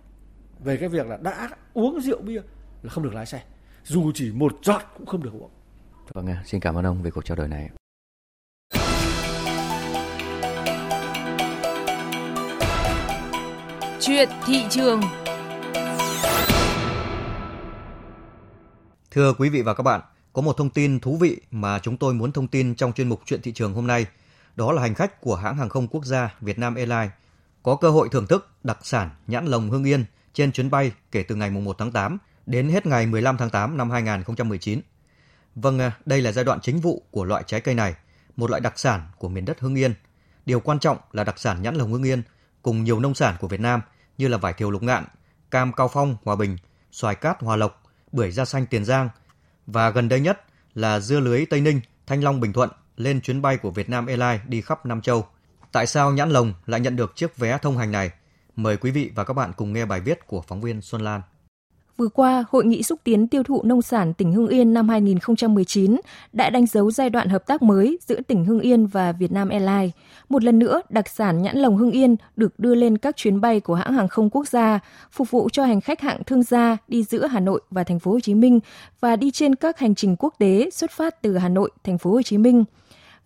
về 0.60 0.76
cái 0.76 0.88
việc 0.88 1.06
là 1.06 1.16
đã 1.16 1.48
uống 1.74 2.00
rượu 2.00 2.20
bia 2.22 2.40
là 2.82 2.90
không 2.90 3.04
được 3.04 3.14
lái 3.14 3.26
xe. 3.26 3.42
Dù 3.84 4.12
chỉ 4.14 4.32
một 4.32 4.52
giọt 4.62 4.82
cũng 4.98 5.06
không 5.06 5.22
được 5.22 5.32
uống. 5.32 5.50
Vâng, 6.12 6.26
xin 6.44 6.60
cảm 6.60 6.74
ơn 6.74 6.86
ông 6.86 7.02
về 7.02 7.10
cuộc 7.10 7.24
trao 7.24 7.36
đổi 7.36 7.48
này. 7.48 7.70
Chuyện 14.00 14.28
thị 14.46 14.64
trường 14.70 15.00
Thưa 19.14 19.32
quý 19.32 19.48
vị 19.48 19.62
và 19.62 19.74
các 19.74 19.82
bạn, 19.82 20.00
có 20.32 20.42
một 20.42 20.56
thông 20.56 20.70
tin 20.70 21.00
thú 21.00 21.16
vị 21.16 21.40
mà 21.50 21.78
chúng 21.78 21.96
tôi 21.96 22.14
muốn 22.14 22.32
thông 22.32 22.48
tin 22.48 22.74
trong 22.74 22.92
chuyên 22.92 23.08
mục 23.08 23.20
Chuyện 23.24 23.42
thị 23.42 23.52
trường 23.52 23.74
hôm 23.74 23.86
nay. 23.86 24.06
Đó 24.56 24.72
là 24.72 24.82
hành 24.82 24.94
khách 24.94 25.20
của 25.20 25.34
hãng 25.34 25.56
hàng 25.56 25.68
không 25.68 25.88
quốc 25.88 26.04
gia 26.04 26.34
Vietnam 26.40 26.74
Airlines 26.74 27.10
có 27.62 27.76
cơ 27.76 27.90
hội 27.90 28.08
thưởng 28.12 28.26
thức 28.26 28.50
đặc 28.62 28.78
sản 28.82 29.10
nhãn 29.26 29.46
lồng 29.46 29.70
Hưng 29.70 29.84
Yên 29.84 30.04
trên 30.32 30.52
chuyến 30.52 30.70
bay 30.70 30.92
kể 31.12 31.22
từ 31.22 31.34
ngày 31.34 31.50
1 31.50 31.76
tháng 31.78 31.92
8 31.92 32.18
đến 32.46 32.68
hết 32.68 32.86
ngày 32.86 33.06
15 33.06 33.36
tháng 33.36 33.50
8 33.50 33.76
năm 33.76 33.90
2019. 33.90 34.80
Vâng, 35.54 35.78
à, 35.78 35.92
đây 36.06 36.20
là 36.20 36.32
giai 36.32 36.44
đoạn 36.44 36.60
chính 36.60 36.80
vụ 36.80 37.02
của 37.10 37.24
loại 37.24 37.42
trái 37.46 37.60
cây 37.60 37.74
này, 37.74 37.94
một 38.36 38.50
loại 38.50 38.60
đặc 38.60 38.78
sản 38.78 39.08
của 39.18 39.28
miền 39.28 39.44
đất 39.44 39.60
Hưng 39.60 39.74
Yên. 39.74 39.94
Điều 40.46 40.60
quan 40.60 40.78
trọng 40.78 40.98
là 41.12 41.24
đặc 41.24 41.38
sản 41.38 41.62
nhãn 41.62 41.74
lồng 41.74 41.92
Hưng 41.92 42.02
Yên 42.02 42.22
cùng 42.62 42.84
nhiều 42.84 43.00
nông 43.00 43.14
sản 43.14 43.34
của 43.40 43.48
Việt 43.48 43.60
Nam 43.60 43.80
như 44.18 44.28
là 44.28 44.38
vải 44.38 44.52
thiều 44.52 44.70
lục 44.70 44.82
ngạn, 44.82 45.04
cam 45.50 45.72
cao 45.72 45.88
phong 45.88 46.16
Hòa 46.24 46.36
Bình, 46.36 46.56
xoài 46.92 47.14
cát 47.14 47.42
Hòa 47.42 47.56
Lộc, 47.56 47.83
bưởi 48.14 48.30
da 48.30 48.44
xanh 48.44 48.66
Tiền 48.66 48.84
Giang 48.84 49.08
và 49.66 49.90
gần 49.90 50.08
đây 50.08 50.20
nhất 50.20 50.40
là 50.74 51.00
dưa 51.00 51.20
lưới 51.20 51.46
Tây 51.46 51.60
Ninh, 51.60 51.80
Thanh 52.06 52.24
Long 52.24 52.40
Bình 52.40 52.52
Thuận 52.52 52.70
lên 52.96 53.20
chuyến 53.20 53.42
bay 53.42 53.56
của 53.56 53.70
Vietnam 53.70 54.06
Airlines 54.06 54.40
đi 54.48 54.60
khắp 54.60 54.86
Nam 54.86 55.00
Châu. 55.00 55.26
Tại 55.72 55.86
sao 55.86 56.12
nhãn 56.12 56.30
lồng 56.30 56.54
lại 56.66 56.80
nhận 56.80 56.96
được 56.96 57.16
chiếc 57.16 57.36
vé 57.36 57.58
thông 57.58 57.78
hành 57.78 57.92
này? 57.92 58.10
Mời 58.56 58.76
quý 58.76 58.90
vị 58.90 59.10
và 59.14 59.24
các 59.24 59.34
bạn 59.34 59.52
cùng 59.56 59.72
nghe 59.72 59.84
bài 59.84 60.00
viết 60.00 60.26
của 60.26 60.42
phóng 60.48 60.60
viên 60.60 60.80
Xuân 60.80 61.02
Lan. 61.02 61.22
Vừa 61.96 62.08
qua, 62.08 62.44
Hội 62.50 62.64
nghị 62.64 62.82
xúc 62.82 63.00
tiến 63.04 63.28
tiêu 63.28 63.42
thụ 63.42 63.62
nông 63.62 63.82
sản 63.82 64.14
tỉnh 64.14 64.32
Hưng 64.32 64.48
Yên 64.48 64.74
năm 64.74 64.88
2019 64.88 66.00
đã 66.32 66.50
đánh 66.50 66.66
dấu 66.66 66.90
giai 66.90 67.10
đoạn 67.10 67.28
hợp 67.28 67.46
tác 67.46 67.62
mới 67.62 67.98
giữa 68.06 68.20
tỉnh 68.20 68.44
Hưng 68.44 68.60
Yên 68.60 68.86
và 68.86 69.12
Vietnam 69.12 69.48
Airlines. 69.48 69.90
Một 70.28 70.44
lần 70.44 70.58
nữa, 70.58 70.82
đặc 70.88 71.08
sản 71.08 71.42
nhãn 71.42 71.56
lồng 71.56 71.76
Hưng 71.76 71.90
Yên 71.90 72.16
được 72.36 72.58
đưa 72.58 72.74
lên 72.74 72.98
các 72.98 73.16
chuyến 73.16 73.40
bay 73.40 73.60
của 73.60 73.74
hãng 73.74 73.92
hàng 73.92 74.08
không 74.08 74.30
quốc 74.30 74.48
gia, 74.48 74.78
phục 75.12 75.30
vụ 75.30 75.48
cho 75.52 75.64
hành 75.64 75.80
khách 75.80 76.00
hạng 76.00 76.24
thương 76.26 76.42
gia 76.42 76.76
đi 76.88 77.02
giữa 77.02 77.26
Hà 77.26 77.40
Nội 77.40 77.60
và 77.70 77.84
thành 77.84 77.98
phố 77.98 78.10
Hồ 78.10 78.20
Chí 78.20 78.34
Minh 78.34 78.60
và 79.00 79.16
đi 79.16 79.30
trên 79.30 79.54
các 79.54 79.78
hành 79.78 79.94
trình 79.94 80.16
quốc 80.18 80.34
tế 80.38 80.70
xuất 80.72 80.90
phát 80.90 81.22
từ 81.22 81.38
Hà 81.38 81.48
Nội, 81.48 81.70
thành 81.84 81.98
phố 81.98 82.10
Hồ 82.10 82.22
Chí 82.22 82.38
Minh. 82.38 82.64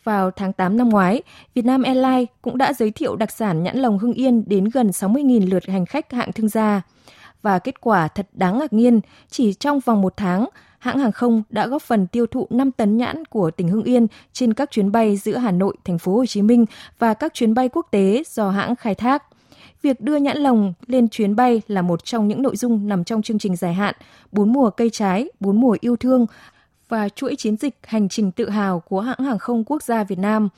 Vào 0.04 0.30
tháng 0.30 0.52
8 0.52 0.76
năm 0.76 0.88
ngoái, 0.88 1.22
Vietnam 1.54 1.82
Airlines 1.82 2.28
cũng 2.42 2.58
đã 2.58 2.72
giới 2.72 2.90
thiệu 2.90 3.16
đặc 3.16 3.30
sản 3.30 3.62
nhãn 3.62 3.76
lồng 3.76 3.98
Hưng 3.98 4.12
Yên 4.12 4.44
đến 4.46 4.64
gần 4.64 4.88
60.000 4.90 5.50
lượt 5.50 5.66
hành 5.66 5.86
khách 5.86 6.12
hạng 6.12 6.32
thương 6.32 6.48
gia 6.48 6.82
và 7.42 7.58
kết 7.58 7.80
quả 7.80 8.08
thật 8.08 8.28
đáng 8.32 8.58
ngạc 8.58 8.72
nhiên, 8.72 9.00
chỉ 9.30 9.52
trong 9.52 9.80
vòng 9.80 10.02
một 10.02 10.14
tháng, 10.16 10.48
hãng 10.78 10.98
hàng 10.98 11.12
không 11.12 11.42
đã 11.50 11.66
góp 11.66 11.82
phần 11.82 12.06
tiêu 12.06 12.26
thụ 12.26 12.46
5 12.50 12.70
tấn 12.70 12.96
nhãn 12.96 13.24
của 13.24 13.50
tỉnh 13.50 13.68
Hưng 13.68 13.82
Yên 13.82 14.06
trên 14.32 14.54
các 14.54 14.70
chuyến 14.70 14.92
bay 14.92 15.16
giữa 15.16 15.36
Hà 15.36 15.50
Nội, 15.50 15.76
thành 15.84 15.98
phố 15.98 16.16
Hồ 16.16 16.26
Chí 16.26 16.42
Minh 16.42 16.66
và 16.98 17.14
các 17.14 17.34
chuyến 17.34 17.54
bay 17.54 17.68
quốc 17.68 17.86
tế 17.90 18.22
do 18.26 18.50
hãng 18.50 18.76
khai 18.76 18.94
thác. 18.94 19.22
Việc 19.82 20.00
đưa 20.00 20.16
nhãn 20.16 20.38
lồng 20.38 20.72
lên 20.86 21.08
chuyến 21.08 21.36
bay 21.36 21.62
là 21.68 21.82
một 21.82 22.04
trong 22.04 22.28
những 22.28 22.42
nội 22.42 22.56
dung 22.56 22.88
nằm 22.88 23.04
trong 23.04 23.22
chương 23.22 23.38
trình 23.38 23.56
dài 23.56 23.74
hạn 23.74 23.94
Bốn 24.32 24.52
mùa 24.52 24.70
cây 24.70 24.90
trái, 24.90 25.28
bốn 25.40 25.60
mùa 25.60 25.76
yêu 25.80 25.96
thương 25.96 26.26
và 26.88 27.08
chuỗi 27.08 27.36
chiến 27.36 27.56
dịch 27.56 27.78
hành 27.86 28.08
trình 28.08 28.32
tự 28.32 28.48
hào 28.48 28.80
của 28.80 29.00
hãng 29.00 29.24
hàng 29.24 29.38
không 29.38 29.64
quốc 29.64 29.82
gia 29.82 30.04
Việt 30.04 30.18
Nam. 30.18 30.48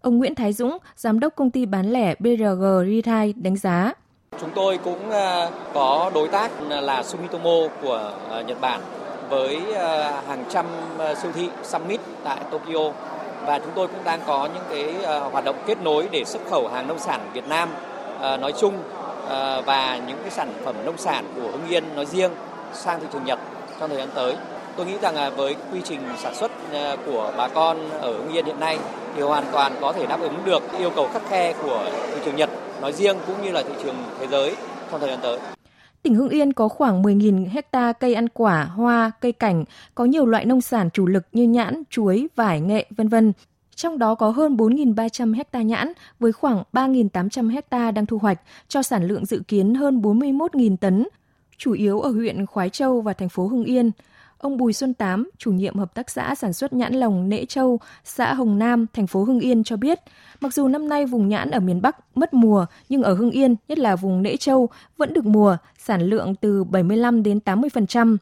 Ông 0.00 0.18
Nguyễn 0.18 0.34
Thái 0.34 0.52
Dũng, 0.52 0.78
giám 0.96 1.20
đốc 1.20 1.34
công 1.36 1.50
ty 1.50 1.66
bán 1.66 1.90
lẻ 1.90 2.14
BRG 2.18 2.62
Retail 2.86 3.32
đánh 3.36 3.56
giá. 3.56 3.92
Chúng 4.38 4.50
tôi 4.54 4.78
cũng 4.84 5.10
ờ, 5.10 5.50
có 5.74 6.10
đối 6.14 6.28
tác 6.28 6.50
là 6.68 7.02
Sumitomo 7.02 7.68
của 7.82 8.12
ờ, 8.30 8.42
Nhật 8.42 8.60
Bản 8.60 8.80
với 9.28 9.60
ờ, 9.74 10.12
hàng 10.28 10.44
trăm 10.50 10.66
siêu 11.22 11.32
thị, 11.34 11.48
Summit 11.62 12.00
tại 12.24 12.36
Tokyo 12.50 12.92
và 13.46 13.58
chúng 13.58 13.72
tôi 13.74 13.88
cũng 13.88 14.04
đang 14.04 14.20
có 14.26 14.48
những 14.54 14.62
cái 14.70 14.94
hoạt 15.32 15.44
động 15.44 15.56
kết 15.66 15.82
nối 15.82 16.08
để 16.10 16.24
xuất 16.24 16.42
khẩu 16.50 16.68
hàng 16.68 16.88
nông 16.88 16.98
sản 16.98 17.20
Việt 17.32 17.48
Nam 17.48 17.68
nói 18.20 18.52
chung 18.60 18.74
và 19.66 20.00
những 20.06 20.18
cái 20.22 20.30
sản 20.30 20.52
phẩm 20.64 20.74
nông 20.84 20.98
sản 20.98 21.24
của 21.36 21.50
Hưng 21.52 21.68
Yên 21.68 21.84
nói 21.96 22.06
riêng 22.06 22.30
sang 22.72 23.00
thị 23.00 23.06
trường 23.12 23.24
Nhật 23.24 23.38
trong 23.80 23.88
thời 23.88 23.98
gian 23.98 24.08
tới. 24.14 24.36
Tôi 24.76 24.86
nghĩ 24.86 24.94
rằng 25.02 25.36
với 25.36 25.56
quy 25.72 25.80
trình 25.84 26.00
sản 26.18 26.34
xuất 26.34 26.50
của 27.06 27.32
bà 27.36 27.48
con 27.48 27.90
ở 28.00 28.12
Hưng 28.12 28.32
Yên 28.32 28.46
hiện 28.46 28.60
nay 28.60 28.78
thì 29.16 29.22
hoàn 29.22 29.44
toàn 29.52 29.72
có 29.80 29.92
thể 29.92 30.06
đáp 30.06 30.20
ứng 30.20 30.34
được 30.44 30.62
yêu 30.78 30.90
cầu 30.96 31.08
khắc 31.12 31.22
khe 31.28 31.52
của 31.52 31.84
thị 32.14 32.20
trường 32.24 32.36
Nhật 32.36 32.50
nói 32.80 32.92
riêng 32.92 33.16
cũng 33.26 33.36
như 33.44 33.50
là 33.50 33.62
thị 33.62 33.74
trường 33.82 33.94
thế 34.20 34.26
giới 34.26 34.54
trong 34.90 35.00
thời 35.00 35.10
gian 35.10 35.18
tới. 35.22 35.38
Tỉnh 36.02 36.14
Hưng 36.14 36.28
Yên 36.28 36.52
có 36.52 36.68
khoảng 36.68 37.02
10.000 37.02 37.48
hecta 37.50 37.92
cây 37.92 38.14
ăn 38.14 38.28
quả, 38.28 38.64
hoa, 38.64 39.10
cây 39.20 39.32
cảnh, 39.32 39.64
có 39.94 40.04
nhiều 40.04 40.26
loại 40.26 40.44
nông 40.44 40.60
sản 40.60 40.90
chủ 40.90 41.06
lực 41.06 41.22
như 41.32 41.42
nhãn, 41.42 41.82
chuối, 41.90 42.28
vải, 42.36 42.60
nghệ, 42.60 42.86
vân 42.90 43.08
vân. 43.08 43.32
Trong 43.74 43.98
đó 43.98 44.14
có 44.14 44.30
hơn 44.30 44.56
4.300 44.56 45.34
hecta 45.34 45.62
nhãn 45.62 45.92
với 46.18 46.32
khoảng 46.32 46.62
3.800 46.72 47.50
hecta 47.50 47.90
đang 47.90 48.06
thu 48.06 48.18
hoạch, 48.18 48.40
cho 48.68 48.82
sản 48.82 49.08
lượng 49.08 49.26
dự 49.26 49.42
kiến 49.48 49.74
hơn 49.74 50.00
41.000 50.00 50.76
tấn, 50.76 51.08
chủ 51.56 51.72
yếu 51.72 52.00
ở 52.00 52.10
huyện 52.10 52.46
Khoái 52.46 52.70
Châu 52.70 53.00
và 53.00 53.12
thành 53.12 53.28
phố 53.28 53.46
Hưng 53.46 53.64
Yên. 53.64 53.90
Ông 54.40 54.56
Bùi 54.56 54.72
Xuân 54.72 54.94
Tám, 54.94 55.30
chủ 55.38 55.52
nhiệm 55.52 55.76
hợp 55.76 55.94
tác 55.94 56.10
xã 56.10 56.34
sản 56.34 56.52
xuất 56.52 56.72
nhãn 56.72 56.94
lồng 56.94 57.28
Nễ 57.28 57.44
Châu, 57.44 57.80
xã 58.04 58.34
Hồng 58.34 58.58
Nam, 58.58 58.86
thành 58.92 59.06
phố 59.06 59.24
Hưng 59.24 59.40
Yên 59.40 59.64
cho 59.64 59.76
biết, 59.76 60.00
mặc 60.40 60.54
dù 60.54 60.68
năm 60.68 60.88
nay 60.88 61.06
vùng 61.06 61.28
nhãn 61.28 61.50
ở 61.50 61.60
miền 61.60 61.82
Bắc 61.82 61.96
mất 62.14 62.34
mùa, 62.34 62.66
nhưng 62.88 63.02
ở 63.02 63.14
Hưng 63.14 63.30
Yên, 63.30 63.56
nhất 63.68 63.78
là 63.78 63.96
vùng 63.96 64.22
Nễ 64.22 64.36
Châu, 64.36 64.68
vẫn 64.96 65.12
được 65.12 65.24
mùa, 65.24 65.56
sản 65.78 66.02
lượng 66.02 66.34
từ 66.34 66.64
75 66.64 67.22
đến 67.22 67.38
80%. 67.44 68.16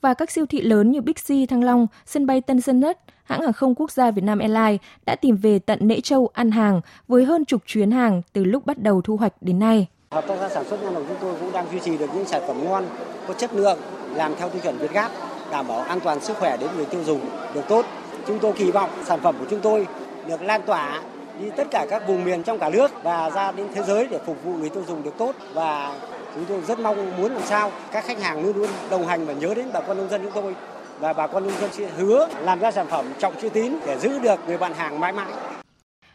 Và 0.00 0.14
các 0.14 0.30
siêu 0.30 0.46
thị 0.46 0.60
lớn 0.60 0.90
như 0.90 1.00
Bixi 1.00 1.46
Thăng 1.46 1.64
Long, 1.64 1.86
sân 2.06 2.26
bay 2.26 2.40
Tân 2.40 2.60
Sơn 2.60 2.80
Nhất, 2.80 2.98
hãng 3.24 3.42
hàng 3.42 3.52
không 3.52 3.74
quốc 3.74 3.90
gia 3.90 4.10
Việt 4.10 4.24
Nam 4.24 4.38
Airlines 4.38 4.80
đã 5.06 5.16
tìm 5.16 5.36
về 5.36 5.58
tận 5.58 5.78
Nễ 5.82 6.00
Châu 6.00 6.30
ăn 6.32 6.50
hàng 6.50 6.80
với 7.08 7.24
hơn 7.24 7.44
chục 7.44 7.62
chuyến 7.66 7.90
hàng 7.90 8.22
từ 8.32 8.44
lúc 8.44 8.66
bắt 8.66 8.78
đầu 8.78 9.02
thu 9.02 9.16
hoạch 9.16 9.32
đến 9.40 9.58
nay. 9.58 9.86
Hợp 10.10 10.24
tác 10.28 10.36
xã 10.40 10.48
sản 10.48 10.64
xuất 10.68 10.82
nhãn 10.82 10.94
lồng 10.94 11.04
chúng 11.08 11.16
tôi 11.20 11.34
cũng 11.40 11.52
đang 11.52 11.66
duy 11.70 11.78
trì 11.80 11.98
được 11.98 12.10
những 12.14 12.26
sản 12.26 12.42
phẩm 12.46 12.64
ngon, 12.64 12.84
có 13.28 13.34
chất 13.34 13.54
lượng, 13.54 13.78
làm 14.14 14.34
theo 14.38 14.48
tiêu 14.48 14.62
chuẩn 14.62 14.78
Việt 14.78 14.92
Gáp 14.92 15.10
đảm 15.54 15.68
bảo 15.68 15.80
an 15.80 16.00
toàn 16.00 16.20
sức 16.20 16.36
khỏe 16.36 16.56
đến 16.56 16.70
người 16.76 16.84
tiêu 16.84 17.04
dùng 17.04 17.20
được 17.54 17.68
tốt. 17.68 17.86
Chúng 18.26 18.38
tôi 18.38 18.52
kỳ 18.52 18.70
vọng 18.70 18.90
sản 19.04 19.20
phẩm 19.20 19.34
của 19.38 19.46
chúng 19.50 19.60
tôi 19.60 19.86
được 20.28 20.42
lan 20.42 20.62
tỏa 20.66 21.02
đi 21.40 21.50
tất 21.56 21.70
cả 21.70 21.86
các 21.90 22.08
vùng 22.08 22.24
miền 22.24 22.42
trong 22.42 22.58
cả 22.58 22.70
nước 22.70 22.90
và 23.02 23.30
ra 23.30 23.52
đến 23.52 23.66
thế 23.74 23.82
giới 23.82 24.06
để 24.10 24.18
phục 24.26 24.44
vụ 24.44 24.54
người 24.54 24.68
tiêu 24.68 24.82
dùng 24.88 25.02
được 25.02 25.14
tốt 25.18 25.34
và 25.54 25.96
chúng 26.34 26.44
tôi 26.44 26.60
rất 26.60 26.78
mong 26.78 27.16
muốn 27.16 27.32
làm 27.32 27.42
sao 27.42 27.70
các 27.92 28.04
khách 28.04 28.22
hàng 28.22 28.42
luôn 28.42 28.56
luôn 28.56 28.70
đồng 28.90 29.06
hành 29.06 29.26
và 29.26 29.32
nhớ 29.32 29.54
đến 29.54 29.66
bà 29.72 29.80
con 29.80 29.96
nông 29.96 30.08
dân 30.08 30.22
chúng 30.22 30.32
tôi 30.34 30.54
và 31.00 31.12
bà 31.12 31.26
con 31.26 31.42
nông 31.42 31.60
dân 31.60 31.70
sẽ 31.72 31.88
hứa 31.96 32.28
làm 32.40 32.60
ra 32.60 32.70
sản 32.70 32.86
phẩm 32.90 33.04
trọng 33.18 33.34
chữ 33.42 33.48
tín 33.48 33.72
để 33.86 33.98
giữ 33.98 34.18
được 34.18 34.40
người 34.46 34.58
bạn 34.58 34.74
hàng 34.74 35.00
mãi 35.00 35.12
mãi. 35.12 35.32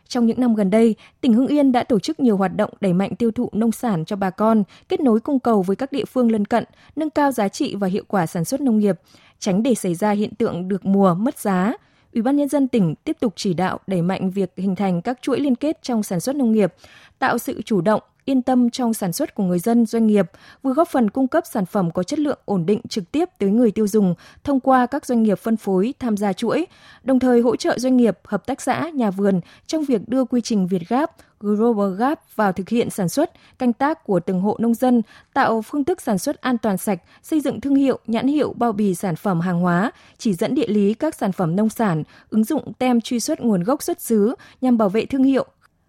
Trong 0.10 0.26
những 0.26 0.40
năm 0.40 0.56
gần 0.56 0.70
đây, 0.70 0.96
tỉnh 1.22 1.34
Hưng 1.34 1.48
Yên 1.48 1.72
đã 1.72 1.84
tổ 1.84 2.00
chức 2.00 2.20
nhiều 2.20 2.38
hoạt 2.38 2.56
động 2.56 2.70
đẩy 2.82 2.94
mạnh 2.94 3.16
tiêu 3.16 3.32
thụ 3.32 3.50
nông 3.54 3.72
sản 3.72 4.06
cho 4.06 4.16
bà 4.16 4.30
con, 4.30 4.64
kết 4.90 5.00
nối 5.00 5.20
cung 5.20 5.40
cầu 5.40 5.62
với 5.62 5.76
các 5.76 5.92
địa 5.92 6.06
phương 6.06 6.32
lân 6.32 6.46
cận, 6.46 6.64
nâng 6.96 7.10
cao 7.10 7.32
giá 7.32 7.48
trị 7.48 7.76
và 7.76 7.88
hiệu 7.88 8.04
quả 8.08 8.26
sản 8.26 8.46
xuất 8.46 8.62
nông 8.62 8.80
nghiệp, 8.80 8.96
tránh 9.40 9.64
để 9.64 9.76
xảy 9.76 9.96
ra 9.96 10.12
hiện 10.12 10.36
tượng 10.36 10.68
được 10.68 10.86
mùa 10.86 11.14
mất 11.14 11.40
giá. 11.40 11.74
Ủy 12.14 12.22
ban 12.22 12.36
nhân 12.36 12.50
dân 12.50 12.68
tỉnh 12.68 12.96
tiếp 12.96 13.18
tục 13.20 13.34
chỉ 13.36 13.54
đạo 13.54 13.80
đẩy 13.88 14.02
mạnh 14.02 14.32
việc 14.32 14.54
hình 14.58 14.76
thành 14.76 15.02
các 15.02 15.20
chuỗi 15.22 15.40
liên 15.40 15.56
kết 15.56 15.80
trong 15.82 16.04
sản 16.04 16.20
xuất 16.20 16.36
nông 16.36 16.52
nghiệp, 16.52 16.74
tạo 17.20 17.38
sự 17.38 17.62
chủ 17.62 17.82
động, 17.82 18.02
yên 18.26 18.42
tâm 18.42 18.70
trong 18.70 18.94
sản 18.94 19.14
xuất 19.14 19.36
của 19.36 19.44
người 19.44 19.60
dân 19.60 19.86
doanh 19.86 20.08
nghiệp, 20.08 20.26
vừa 20.64 20.74
góp 20.74 20.88
phần 20.90 21.10
cung 21.10 21.28
cấp 21.28 21.44
sản 21.52 21.66
phẩm 21.66 21.92
có 21.92 22.04
chất 22.04 22.20
lượng 22.20 22.40
ổn 22.46 22.66
định 22.66 22.82
trực 22.90 23.12
tiếp 23.12 23.30
tới 23.38 23.50
người 23.50 23.72
tiêu 23.72 23.88
dùng 23.88 24.16
thông 24.44 24.60
qua 24.60 24.86
các 24.86 25.06
doanh 25.06 25.24
nghiệp 25.24 25.40
phân 25.40 25.58
phối 25.58 25.94
tham 26.00 26.18
gia 26.18 26.34
chuỗi, 26.34 26.66
đồng 27.04 27.20
thời 27.20 27.42
hỗ 27.42 27.56
trợ 27.56 27.80
doanh 27.80 27.98
nghiệp, 27.98 28.20
hợp 28.24 28.46
tác 28.46 28.62
xã, 28.62 28.90
nhà 28.94 29.12
vườn 29.12 29.42
trong 29.68 29.84
việc 29.84 30.10
đưa 30.10 30.26
quy 30.26 30.42
trình 30.42 30.68
Việt 30.68 30.90
gáp 30.90 31.12
Global 31.40 31.96
Gap 31.96 32.36
vào 32.36 32.52
thực 32.52 32.70
hiện 32.70 32.90
sản 32.90 33.10
xuất, 33.10 33.32
canh 33.60 33.74
tác 33.74 34.04
của 34.04 34.20
từng 34.20 34.42
hộ 34.42 34.56
nông 34.60 34.74
dân, 34.74 35.02
tạo 35.34 35.62
phương 35.62 35.84
thức 35.84 36.02
sản 36.02 36.18
xuất 36.18 36.42
an 36.42 36.58
toàn 36.58 36.78
sạch, 36.78 37.00
xây 37.24 37.42
dựng 37.42 37.62
thương 37.62 37.76
hiệu, 37.76 38.00
nhãn 38.08 38.28
hiệu, 38.28 38.54
bao 38.58 38.72
bì 38.72 38.96
sản 38.96 39.16
phẩm 39.16 39.40
hàng 39.40 39.60
hóa, 39.60 39.92
chỉ 40.18 40.34
dẫn 40.34 40.56
địa 40.56 40.68
lý 40.68 40.94
các 40.94 41.16
sản 41.16 41.32
phẩm 41.32 41.56
nông 41.56 41.70
sản, 41.70 42.04
ứng 42.30 42.44
dụng 42.44 42.74
tem 42.74 43.02
truy 43.02 43.20
xuất 43.20 43.42
nguồn 43.42 43.64
gốc 43.64 43.84
xuất 43.84 44.02
xứ 44.02 44.36
nhằm 44.62 44.78
bảo 44.78 44.90
vệ 44.90 45.06
thương 45.06 45.24
hiệu, 45.24 45.46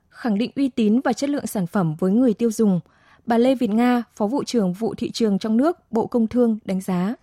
khẳng 0.08 0.38
định 0.38 0.50
uy 0.56 0.68
tín 0.68 1.00
và 1.04 1.12
chất 1.12 1.30
lượng 1.30 1.46
sản 1.46 1.66
phẩm 1.66 1.94
với 1.98 2.12
người 2.12 2.34
tiêu 2.34 2.50
dùng. 2.50 2.80
Bà 3.26 3.38
Lê 3.38 3.54
Việt 3.54 3.70
Nga, 3.70 4.02
Phó 4.16 4.26
vụ 4.26 4.44
trưởng 4.44 4.72
vụ 4.72 4.94
thị 4.94 5.10
trường 5.10 5.38
trong 5.38 5.56
nước, 5.56 5.92
Bộ 5.92 6.06
Công 6.06 6.26
Thương 6.26 6.58
đánh 6.64 6.80
giá. 6.80 7.14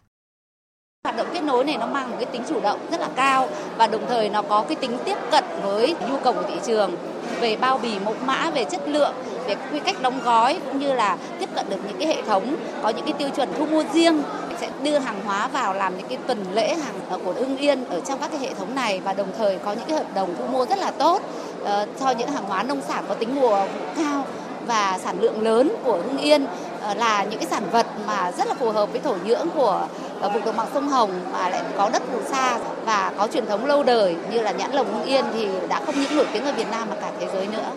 Hoạt 1.04 1.18
động 1.18 1.28
kết 1.34 1.44
nối 1.44 1.66
này 1.66 1.78
nó 1.78 1.88
mang 1.88 2.12
một 2.12 2.18
cái 2.20 2.26
tính 2.26 2.42
chủ 2.50 2.62
động 2.62 2.80
rất 2.92 3.00
là 3.00 3.10
cao 3.16 3.50
và 3.78 3.88
đồng 3.88 4.06
thời 4.08 4.30
nó 4.30 4.42
có 4.42 4.66
cái 4.68 4.76
tính 4.76 4.92
tiếp 5.06 5.16
cận 5.32 5.44
với 5.64 5.96
nhu 6.10 6.18
cầu 6.24 6.34
của 6.34 6.44
thị 6.48 6.60
trường 6.66 6.92
về 7.40 7.56
bao 7.56 7.78
bì 7.78 8.00
mẫu 8.06 8.14
mã, 8.26 8.50
về 8.50 8.64
chất 8.64 8.88
lượng, 8.88 9.14
về 9.48 9.56
quy 9.72 9.80
cách 9.80 10.02
đóng 10.02 10.20
gói 10.24 10.60
cũng 10.66 10.80
như 10.80 10.94
là 10.94 11.18
tiếp 11.40 11.50
cận 11.56 11.70
được 11.70 11.78
những 11.88 11.98
cái 12.00 12.08
hệ 12.08 12.22
thống 12.22 12.56
có 12.84 12.90
những 12.90 13.06
cái 13.06 13.14
tiêu 13.14 13.30
chuẩn 13.30 13.50
thu 13.58 13.66
mua 13.66 13.84
riêng. 13.94 14.24
Sẽ 14.62 14.70
đưa 14.84 15.00
hàng 15.00 15.20
hóa 15.26 15.48
vào 15.48 15.74
làm 15.74 15.98
những 15.98 16.08
cái 16.08 16.18
tuần 16.28 16.46
lễ 16.54 16.76
hàng 16.76 17.20
của 17.26 17.34
Hưng 17.34 17.58
Yên 17.58 17.86
ở 17.90 18.00
trong 18.00 18.20
các 18.20 18.32
cái 18.32 18.40
hệ 18.40 18.54
thống 18.54 18.76
này 18.76 19.02
và 19.04 19.14
đồng 19.14 19.28
thời 19.38 19.58
có 19.66 19.72
những 19.72 19.86
cái 19.88 19.98
hợp 19.98 20.14
đồng 20.16 20.36
thu 20.38 20.48
mua 20.48 20.66
rất 20.66 20.78
là 20.78 20.92
tốt 20.92 21.22
uh, 21.62 21.68
cho 22.00 22.10
những 22.10 22.32
hàng 22.32 22.44
hóa 22.44 22.64
nông 22.64 22.82
sản 22.88 23.04
có 23.10 23.16
tính 23.16 23.36
mùa 23.36 23.66
vụ 23.66 23.86
cao 23.96 24.26
và 24.68 25.00
sản 25.04 25.16
lượng 25.20 25.42
lớn 25.42 25.72
của 25.84 26.00
Hưng 26.06 26.18
Yên 26.18 26.44
uh, 26.44 26.98
là 26.98 27.24
những 27.24 27.40
cái 27.40 27.48
sản 27.50 27.64
vật 27.72 27.86
mà 28.08 28.32
rất 28.32 28.48
là 28.48 28.54
phù 28.54 28.72
hợp 28.72 28.92
với 28.92 29.00
thổ 29.02 29.18
nhưỡng 29.26 29.50
của 29.54 29.88
ờ, 30.22 30.30
vùng 30.30 30.46
đồng 30.46 30.58
bằng 30.58 30.68
sông 30.74 30.90
Hồng 30.90 31.32
mà 31.32 31.50
lại 31.50 31.64
có 31.78 31.90
đất 31.94 32.04
phù 32.12 32.22
sa 32.30 32.60
và 32.86 33.14
có 33.18 33.28
truyền 33.34 33.46
thống 33.46 33.66
lâu 33.66 33.84
đời 33.84 34.16
như 34.32 34.42
là 34.42 34.52
nhãn 34.52 34.72
lồng 34.72 34.94
Hưng 34.94 35.04
Yên 35.04 35.26
thì 35.34 35.48
đã 35.70 35.86
không 35.86 35.96
những 35.96 36.16
nổi 36.16 36.28
tiếng 36.34 36.44
ở 36.46 36.54
Việt 36.54 36.68
Nam 36.72 36.90
mà 36.90 36.96
cả 37.02 37.14
thế 37.20 37.28
giới 37.34 37.48
nữa. 37.48 37.72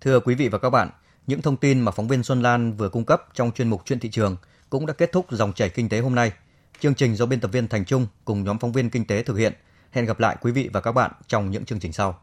Thưa 0.00 0.20
quý 0.20 0.34
vị 0.34 0.48
và 0.48 0.58
các 0.58 0.70
bạn, 0.70 0.90
những 1.26 1.42
thông 1.42 1.56
tin 1.56 1.80
mà 1.80 1.92
phóng 1.92 2.08
viên 2.08 2.22
Xuân 2.22 2.42
Lan 2.42 2.72
vừa 2.72 2.88
cung 2.88 3.04
cấp 3.04 3.22
trong 3.34 3.52
chuyên 3.52 3.70
mục 3.70 3.82
chuyện 3.84 4.00
thị 4.00 4.10
trường 4.10 4.36
cũng 4.70 4.86
đã 4.86 4.92
kết 4.92 5.12
thúc 5.12 5.26
dòng 5.30 5.52
chảy 5.52 5.68
kinh 5.68 5.88
tế 5.88 6.00
hôm 6.00 6.14
nay. 6.14 6.32
Chương 6.80 6.94
trình 6.94 7.16
do 7.16 7.26
biên 7.26 7.40
tập 7.40 7.48
viên 7.52 7.68
Thành 7.68 7.84
Trung 7.84 8.06
cùng 8.24 8.44
nhóm 8.44 8.58
phóng 8.58 8.72
viên 8.72 8.90
kinh 8.90 9.06
tế 9.06 9.22
thực 9.22 9.36
hiện. 9.36 9.52
Hẹn 9.90 10.06
gặp 10.06 10.20
lại 10.20 10.36
quý 10.40 10.52
vị 10.52 10.70
và 10.72 10.80
các 10.80 10.92
bạn 10.92 11.10
trong 11.26 11.50
những 11.50 11.64
chương 11.64 11.80
trình 11.80 11.92
sau. 11.92 12.18